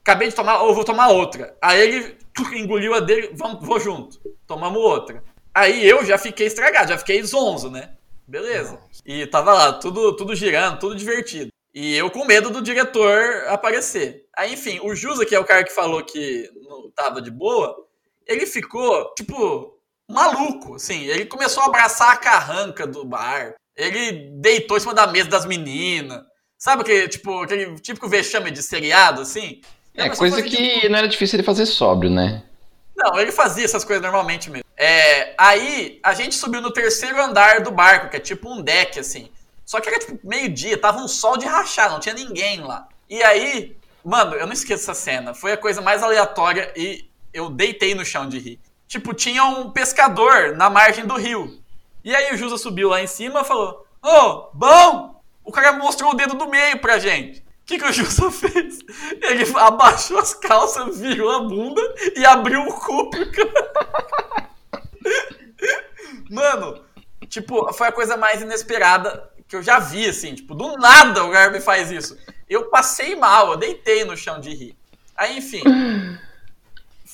[0.00, 1.54] Acabei de tomar, ou vou tomar outra.
[1.60, 2.16] Aí ele
[2.58, 4.18] engoliu a dele, vamos, vou junto.
[4.46, 5.22] Tomamos outra.
[5.54, 7.90] Aí eu já fiquei estragado, já fiquei zonzo, né?
[8.26, 8.78] Beleza.
[9.04, 11.50] E tava lá, tudo, tudo girando, tudo divertido.
[11.74, 14.24] E eu com medo do diretor aparecer.
[14.34, 17.76] Aí, enfim, o Jusa, que é o cara que falou que não tava de boa,
[18.26, 21.04] ele ficou, tipo, maluco, assim.
[21.04, 23.54] Ele começou a abraçar a carranca do bar.
[23.76, 26.22] Ele deitou em cima da mesa das meninas.
[26.58, 29.60] Sabe aquele, tipo, aquele típico vexame de seriado, assim?
[29.94, 32.42] É, coisa que não era difícil ele fazer sóbrio, né?
[33.02, 34.64] não, ele fazia essas coisas normalmente mesmo.
[34.76, 38.98] É, aí a gente subiu no terceiro andar do barco, que é tipo um deck,
[38.98, 39.28] assim.
[39.64, 42.86] Só que era tipo meio-dia, tava um sol de rachar, não tinha ninguém lá.
[43.08, 45.34] E aí, mano, eu não esqueço essa cena.
[45.34, 48.60] Foi a coisa mais aleatória e eu deitei no chão de rir.
[48.92, 51.58] Tipo, tinha um pescador na margem do rio.
[52.04, 55.18] E aí o Jusa subiu lá em cima e falou: Ô, bom!
[55.42, 57.40] O cara mostrou o dedo do meio pra gente.
[57.40, 58.80] O que, que o Jusa fez?
[59.22, 61.80] Ele abaixou as calças, virou a bunda
[62.14, 64.50] e abriu o cu pro cara.
[66.28, 66.84] Mano,
[67.30, 70.34] tipo, foi a coisa mais inesperada que eu já vi, assim.
[70.34, 72.18] Tipo, do nada o Garbi faz isso.
[72.46, 74.76] Eu passei mal, eu deitei no chão de rir.
[75.16, 75.62] Aí, enfim.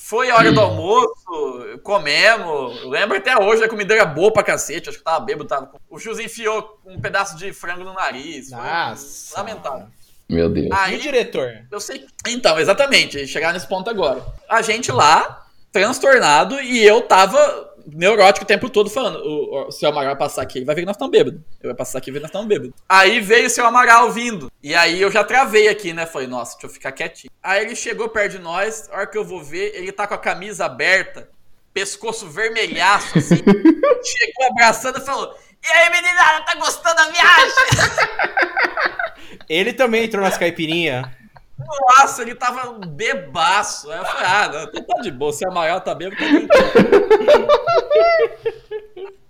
[0.09, 2.83] Foi a hora do almoço, comemos.
[2.85, 4.89] Lembro até hoje, a comida era boa pra cacete.
[4.89, 5.47] Acho que tava bêbado.
[5.47, 5.67] Tava...
[5.67, 8.49] com- O Jus enfiou um pedaço de frango no nariz.
[8.49, 9.37] Nossa.
[9.37, 9.87] lamentável.
[10.27, 10.67] Meu Deus.
[10.67, 11.51] E Aí, o diretor?
[11.71, 12.07] eu sei.
[12.27, 14.25] Então, exatamente, chegar nesse ponto agora.
[14.49, 19.89] A gente lá, transtornado, e eu tava neurótico o tempo todo falando: o, o seu
[19.89, 21.39] Amaral vai passar aqui, ele vai ver que nós estamos bêbados.
[21.59, 22.73] Ele vai passar aqui e ver que nós estamos bêbados.
[22.87, 24.51] Aí veio o seu Amaral vindo.
[24.61, 26.05] E aí eu já travei aqui, né?
[26.05, 27.31] Falei, nossa, deixa eu ficar quietinho.
[27.41, 30.13] Aí ele chegou perto de nós, a hora que eu vou ver, ele tá com
[30.13, 31.29] a camisa aberta,
[31.73, 33.35] pescoço vermelhaço, assim.
[34.03, 35.35] chegou abraçando e falou.
[35.61, 37.51] E aí, meninada, tá gostando da viagem?
[39.49, 41.05] Ele também entrou nas caipirinhas.
[41.59, 43.91] Nossa, ele tava bebaço.
[43.91, 45.33] Aí eu falei, ah, não, então tá de boa.
[45.33, 46.05] Se é maior, tá tá.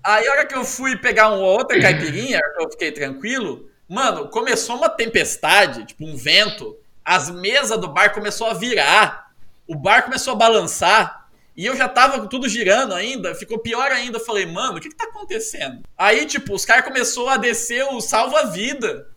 [0.03, 4.77] Aí a hora que eu fui pegar uma outra caipirinha, eu fiquei tranquilo, mano, começou
[4.77, 6.77] uma tempestade, tipo um vento.
[7.03, 9.31] As mesas do bar começou a virar.
[9.67, 11.27] O bar começou a balançar.
[11.55, 14.17] E eu já tava tudo girando ainda, ficou pior ainda.
[14.17, 15.83] Eu falei, mano, o que que tá acontecendo?
[15.97, 19.07] Aí, tipo, os caras começaram a descer o salva-vida.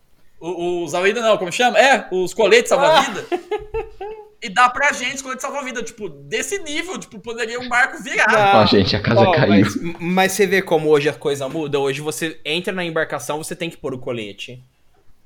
[0.49, 1.79] O- Os salva-vida não, como chama?
[1.79, 3.27] É, os coletes salva-vida.
[4.45, 5.85] E dá pra gente os coletes salva-vida.
[5.85, 8.57] Tipo, desse nível, tipo, poderia um barco virar.
[8.61, 9.49] Ó, gente, a casa Ó, caiu.
[9.49, 11.79] Mas, mas você vê como hoje a coisa muda?
[11.79, 14.61] Hoje você entra na embarcação, você tem que pôr o colete.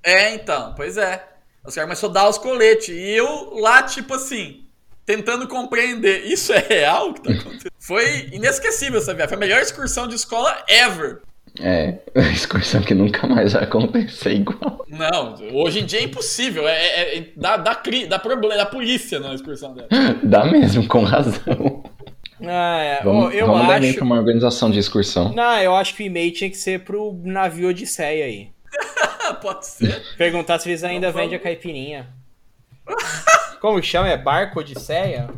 [0.02, 1.26] É, então, pois é.
[1.64, 2.90] Os caras começaram a dar os coletes.
[2.90, 4.66] E eu lá, tipo assim,
[5.06, 6.26] tentando compreender.
[6.26, 7.72] Isso é real o que tá acontecendo?
[7.78, 9.28] Foi inesquecível essa viagem.
[9.30, 11.22] Foi a melhor excursão de escola ever.
[11.60, 11.94] É,
[12.32, 14.84] excursão que nunca mais vai acontecer igual.
[14.88, 16.66] Não, hoje em dia é impossível.
[16.68, 19.88] É, é- é- dá, dá, cri- dá problema, dá polícia na excursão dela.
[20.22, 21.82] Dá mesmo, com razão.
[22.42, 23.02] Ah, é.
[23.02, 23.98] Vamos, eu vamos dar e-mail acho.
[23.98, 25.32] pra uma organização de excursão.
[25.32, 28.50] Não, eu acho que o e-mail tinha que ser pro navio Odisseia aí.
[29.40, 30.02] Pode ser.
[30.18, 32.08] Perguntar se eles ainda vendem a caipirinha.
[33.60, 34.08] Como chama?
[34.08, 35.28] É barco Odisseia?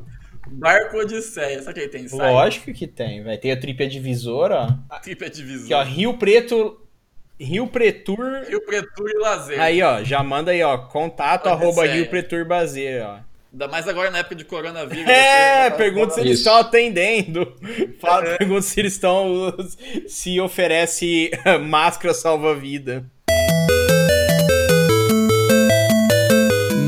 [0.51, 1.63] Barco Odisseia.
[1.63, 2.21] Sabe que tem site?
[2.21, 4.99] Lógico que tem, vai ter a tripa divisora, ó.
[4.99, 5.83] Tripa Aqui, ó.
[5.83, 6.81] Rio Preto.
[7.41, 8.45] Rio Pretur.
[8.49, 9.61] Rio Preto e Lazer.
[9.61, 11.55] Aí, ó, já manda aí, ó, contato Odisseia.
[11.71, 13.19] arroba Rio Pretur Bazer, ó.
[13.53, 15.09] Ainda mais agora na época de coronavírus.
[15.09, 17.55] É, você- pergunta se eles estão atendendo.
[18.01, 18.37] Fala, É.
[18.39, 19.55] Pergunta se eles estão.
[20.09, 21.31] Se oferece
[21.63, 23.05] máscara salva-vida.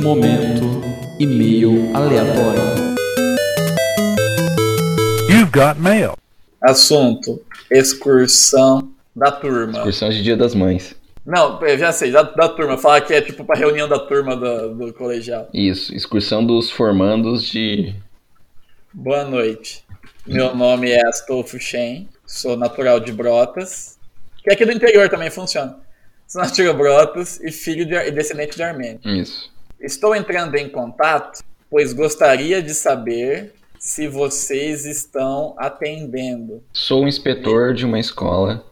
[0.03, 0.83] Momento
[1.19, 2.90] e-mail aleatório.
[5.51, 6.17] You've got mail.
[6.63, 9.79] Assunto: excursão da turma.
[9.79, 10.95] Excursão de Dia das Mães.
[11.27, 12.79] Não, eu já sei, da, da turma.
[12.79, 15.49] Fala que é tipo pra reunião da turma do, do colegial.
[15.53, 17.95] Isso, excursão dos formandos de.
[18.93, 19.85] Boa noite.
[20.25, 23.99] Meu nome é Astolfo Shen, sou natural de Brotas,
[24.45, 25.79] que aqui do interior também funciona.
[26.29, 29.01] Sonatira Brotas e filho de, e descendente de Armênio.
[29.05, 29.51] Isso.
[29.81, 36.63] Estou entrando em contato, pois gostaria de saber se vocês estão atendendo.
[36.71, 38.63] Sou inspetor de uma escola.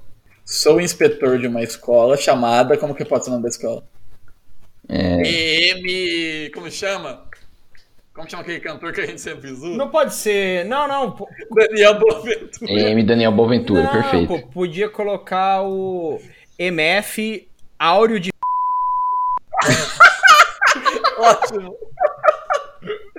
[0.45, 2.77] Sou inspetor de uma escola chamada.
[2.77, 3.83] Como que pode ser o nome da escola?
[4.87, 6.51] É, EM.
[6.53, 7.25] Como chama?
[8.13, 9.79] Como chama aquele cantor que a gente sempre zoa?
[9.79, 10.67] Não pode ser.
[10.67, 11.17] Não, não.
[11.55, 12.71] Daniel Boaventura.
[12.71, 13.03] M.
[13.03, 14.29] Daniel Boaventura, não, perfeito.
[14.29, 16.21] pô, podia colocar o
[16.59, 17.49] MF
[17.79, 18.31] Áureo de.
[21.19, 21.75] Ótimo.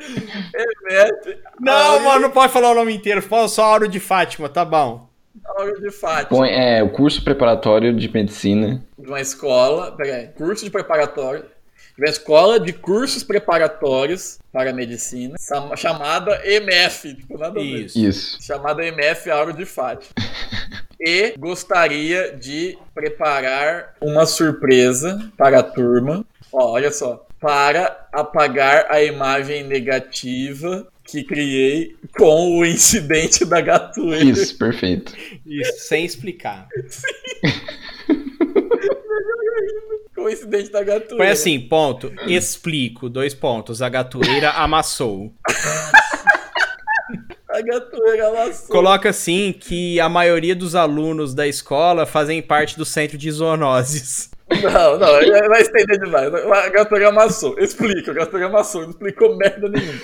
[0.02, 1.39] EMF.
[1.70, 3.22] Não, mano, não pode falar o nome inteiro.
[3.22, 5.08] Fala só Áureo de Fátima, tá bom.
[5.46, 6.48] Áureo de Fátima.
[6.48, 8.84] É, o curso preparatório de medicina.
[8.98, 11.44] de uma escola, peraí, curso de preparatório,
[11.96, 15.36] de uma escola de cursos preparatórios para medicina,
[15.76, 17.60] chamada MF, tipo, nada.
[17.60, 18.00] Isso.
[18.00, 18.38] Isso.
[18.42, 20.12] chamada MF Auro de Fátima.
[21.00, 26.26] e gostaria de preparar uma surpresa para a turma.
[26.52, 34.24] Ó, olha só, para apagar a imagem negativa que criei com o incidente da gatueira.
[34.24, 35.14] Isso, perfeito.
[35.46, 36.68] Isso, sem explicar.
[40.16, 41.18] Com o incidente da gatueira.
[41.18, 42.12] Foi assim, ponto.
[42.28, 43.82] Explico, dois pontos.
[43.82, 45.34] A gatoeira amassou.
[47.50, 48.68] A gatueira amassou.
[48.68, 54.30] Coloca assim que a maioria dos alunos da escola fazem parte do centro de zoonoses.
[54.62, 56.34] Não, não, ele vai estender demais.
[56.34, 57.58] A gatueira amassou.
[57.58, 58.84] Explica, a gatueira amassou.
[58.84, 60.00] Não explicou merda nenhuma.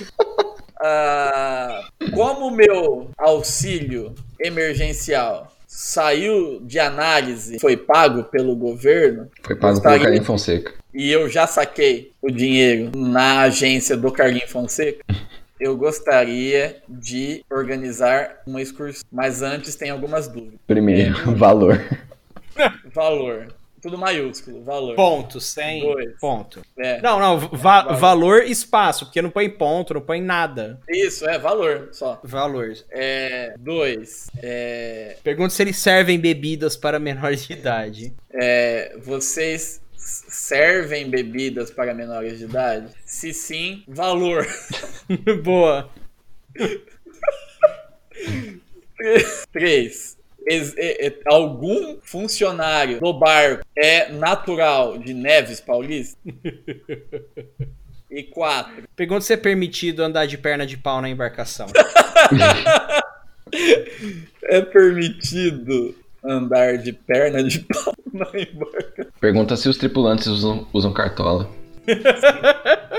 [0.81, 9.81] Ah, como o meu auxílio emergencial saiu de análise, foi pago pelo governo, Foi pago
[9.81, 10.73] pelo Carlinhos Fonseca.
[10.93, 15.03] e eu já saquei o dinheiro na agência do Carlinhos Fonseca,
[15.59, 19.03] eu gostaria de organizar uma excursão.
[19.11, 20.59] Mas antes tem algumas dúvidas.
[20.67, 21.81] Primeiro, valor.
[22.93, 23.47] Valor.
[23.85, 24.95] Tudo maiúsculo, valor.
[24.95, 26.19] Ponto, sem Dois.
[26.19, 26.59] ponto.
[26.75, 26.99] É.
[27.03, 30.79] Não, não, va- valor espaço, porque não põe ponto, não põe nada.
[30.89, 32.19] Isso, é valor só.
[32.23, 32.73] Valor.
[32.89, 38.11] É, dois, é, Pergunta se eles servem bebidas para menores de idade.
[38.33, 42.87] é, vocês servem bebidas para menores de idade?
[43.05, 44.47] Se sim, valor.
[45.43, 45.91] Boa.
[49.51, 50.14] Três, é- é-
[51.25, 56.17] algum funcionário do barco é natural de Neves Paulista?
[58.09, 61.67] E quatro, Pergunta se é permitido andar de perna de pau na embarcação.
[64.43, 65.93] é permitido
[66.23, 69.11] andar de perna de pau na embarcação?
[69.19, 71.49] Pergunta se os tripulantes usam, usam cartola.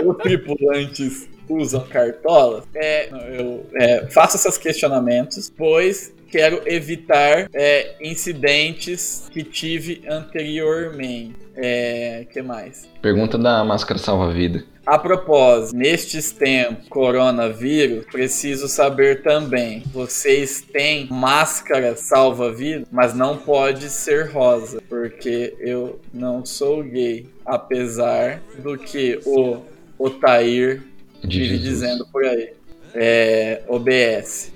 [0.05, 2.65] Os tripulantes usam cartola?
[2.75, 11.35] É, eu é, faço esses questionamentos, pois quero evitar é, incidentes que tive anteriormente.
[11.55, 12.87] É, que mais?
[13.01, 14.63] Pergunta da máscara salva-vida.
[14.87, 23.91] A propósito, nestes tempos coronavírus, preciso saber também: vocês têm máscara salva-vida, mas não pode
[23.91, 29.63] ser rosa, porque eu não sou gay, apesar do que o
[29.99, 30.83] Otair
[31.25, 32.53] vive dizendo por aí.
[32.95, 34.53] É, OBS.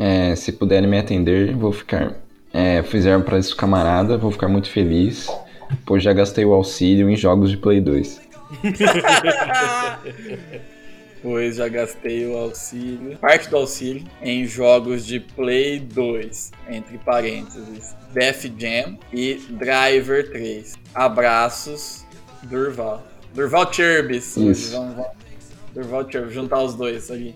[0.00, 2.14] É, se puderem me atender, vou ficar.
[2.54, 5.28] É, fizeram pra isso camarada, vou ficar muito feliz,
[5.84, 8.20] pois já gastei o auxílio em jogos de Play 2.
[11.22, 17.94] Pois já gastei o auxílio, parte do auxílio, em jogos de Play 2, entre parênteses,
[18.10, 20.78] Def Jam e Driver 3.
[20.94, 22.06] Abraços,
[22.44, 23.06] Durval.
[23.34, 24.34] Durval Cherbis.
[24.34, 24.72] Isso.
[24.72, 25.10] Vamos, vamos.
[25.74, 27.34] Durval Cherbis, juntar os dois ali.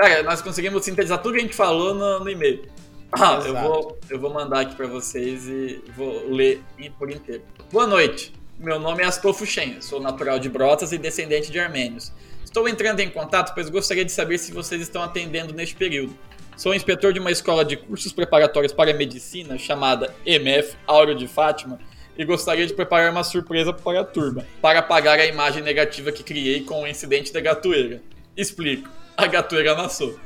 [0.00, 2.64] Cara, nós conseguimos sintetizar tudo que a gente falou no, no e-mail.
[3.12, 6.62] Ah, eu vou, eu vou mandar aqui pra vocês e vou ler
[6.98, 7.42] por inteiro.
[7.70, 8.32] Boa noite.
[8.58, 12.10] Meu nome é Astolfo Shen, sou natural de Brotas e descendente de armênios.
[12.42, 16.16] Estou entrando em contato, pois gostaria de saber se vocês estão atendendo neste período.
[16.56, 21.78] Sou inspetor de uma escola de cursos preparatórios para medicina chamada MF Áureo de Fátima
[22.16, 26.22] e gostaria de preparar uma surpresa para a turma, para apagar a imagem negativa que
[26.22, 28.00] criei com o incidente da gatoeira.
[28.34, 28.99] Explico.
[29.20, 30.18] A gatoeira amassou.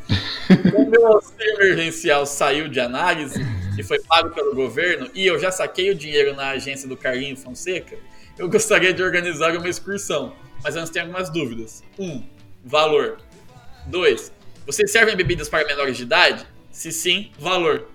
[0.71, 3.45] Como meu auxílio emergencial saiu de análise
[3.77, 7.37] e foi pago pelo governo e eu já saquei o dinheiro na agência do Carlinho
[7.37, 7.97] Fonseca,
[8.39, 11.83] eu gostaria de organizar uma excursão, mas antes tem algumas dúvidas.
[11.99, 12.05] 1.
[12.05, 12.25] Um,
[12.65, 13.19] valor.
[13.87, 14.33] 2.
[14.65, 16.47] Vocês servem bebidas para menores de idade?
[16.71, 17.89] Se sim, valor.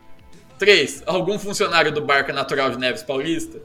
[0.57, 1.03] 3.
[1.05, 3.61] Algum funcionário do barco é natural de Neves Paulista?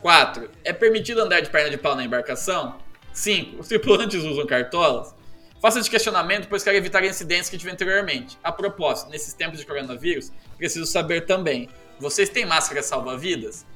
[0.00, 0.50] 4.
[0.64, 2.78] É permitido andar de perna de pau na embarcação?
[3.12, 3.60] 5.
[3.60, 5.17] Os tripulantes usam cartolas?
[5.60, 8.38] Faça esse questionamento, pois quero evitar incidentes que tive anteriormente.
[8.42, 13.66] A propósito, nesses tempos de coronavírus, preciso saber também: vocês têm máscara salva-vidas?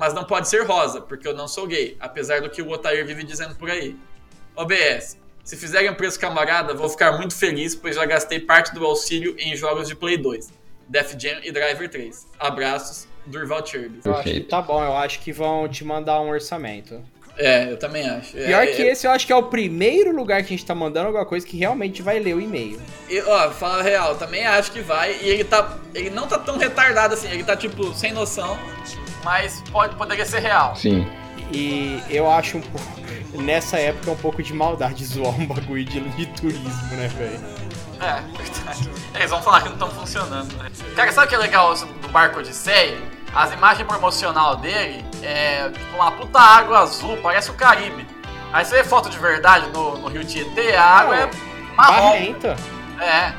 [0.00, 3.06] mas não pode ser rosa, porque eu não sou gay, apesar do que o Otair
[3.06, 3.94] vive dizendo por aí.
[4.56, 9.36] OBS, se fizerem preço camarada, vou ficar muito feliz, pois já gastei parte do auxílio
[9.38, 10.50] em jogos de Play 2,
[10.88, 12.26] Def Jam e Driver 3.
[12.38, 14.00] Abraços, Durval Chirby.
[14.02, 17.02] Eu acho que tá bom, eu acho que vão te mandar um orçamento.
[17.40, 18.32] É, eu também acho.
[18.32, 20.64] Pior é, que é, esse, eu acho que é o primeiro lugar que a gente
[20.64, 22.78] tá mandando alguma coisa que realmente vai ler o e-mail.
[23.08, 25.16] E, ó, fala real, também acho que vai.
[25.22, 25.78] E ele tá.
[25.94, 28.58] Ele não tá tão retardado assim, ele tá tipo sem noção,
[29.24, 30.76] mas pode, poderia ser real.
[30.76, 31.06] Sim.
[31.50, 33.00] E eu acho um pouco.
[33.32, 37.40] Nessa época é um pouco de maldade zoar um bagulho de, de turismo, né, velho?
[38.00, 38.90] É, verdade.
[39.14, 40.70] Eles vão falar que não estão funcionando, né?
[40.96, 42.98] Cara, sabe o que é legal do barco Odisseia?
[43.34, 48.06] As imagens promocional dele é tipo uma puta água azul, parece o Caribe.
[48.52, 51.30] Aí você vê foto de verdade no, no Rio Tietê, a água é
[51.76, 52.10] marrom.
[52.10, 52.56] Barrenta.
[53.00, 53.32] É.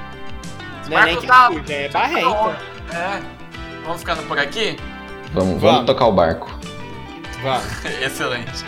[0.89, 2.57] Não é nem barco que tá- é barrenta.
[2.93, 3.21] É.
[3.83, 4.77] Vamos ficando por aqui?
[5.33, 5.85] Vamos, vamos Vamos.
[5.85, 6.49] tocar o barco.
[7.43, 7.59] Vá.
[8.01, 8.63] Excelente.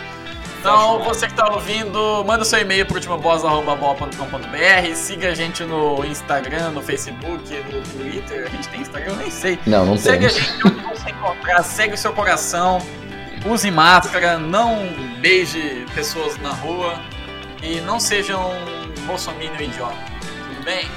[0.64, 6.70] Então, você que tá ouvindo, manda seu e-mail pro ultimoboss.com.br, siga a gente no Instagram,
[6.70, 8.46] no Facebook, no Twitter.
[8.46, 9.12] A gente tem Instagram?
[9.12, 9.58] Eu nem sei.
[9.66, 10.42] Não, não Segue a temos.
[10.42, 12.78] gente onde você encontrar, segue o seu coração,
[13.44, 14.88] use máscara, não
[15.20, 16.98] beije pessoas na rua
[17.62, 18.54] e não seja um
[19.06, 19.98] bolsominion idiota.
[20.48, 20.88] Tudo bem?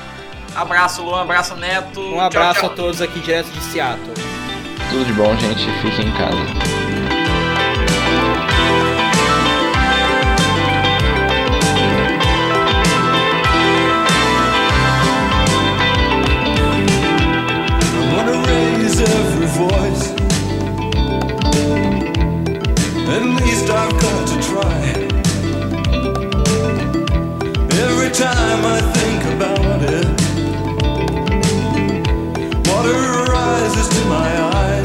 [0.55, 1.99] Abraço, Luan, abraço, Neto.
[1.99, 4.13] Um abraço tchau, a todos aqui direto de Seattle.
[4.89, 5.69] Tudo de bom, gente.
[5.81, 6.76] Fiquem em casa.
[19.57, 20.11] Voice.
[23.15, 24.79] At least I've got to try.
[27.85, 30.07] Every time I think about it,
[32.67, 32.99] water
[33.31, 34.76] rises to my eyes.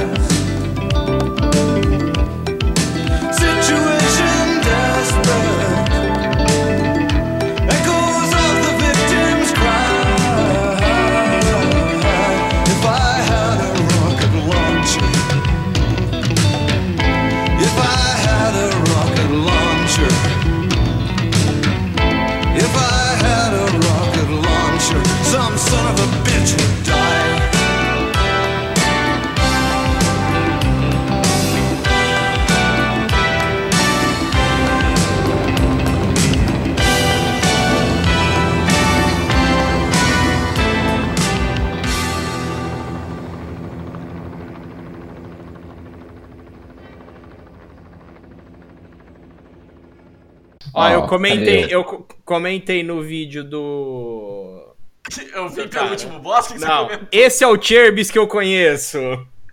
[50.82, 54.74] Ó, eu comentei, eu co- comentei no vídeo do.
[55.34, 57.08] Eu vi pelo último boss que você Não, comentou.
[57.12, 58.98] esse é o Cherbis que eu conheço.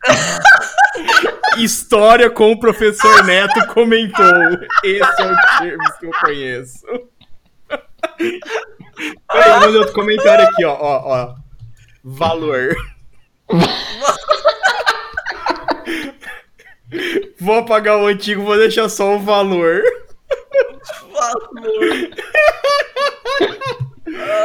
[1.57, 4.25] História com o professor Neto comentou.
[4.83, 6.85] Esse é o Cherbis que eu conheço.
[9.27, 11.35] Peraí, vou fazer outro comentário aqui, ó, ó, ó.
[12.03, 12.75] Valor.
[17.39, 19.81] Vou apagar o antigo, vou deixar só o valor.
[21.19, 22.09] Baltimore.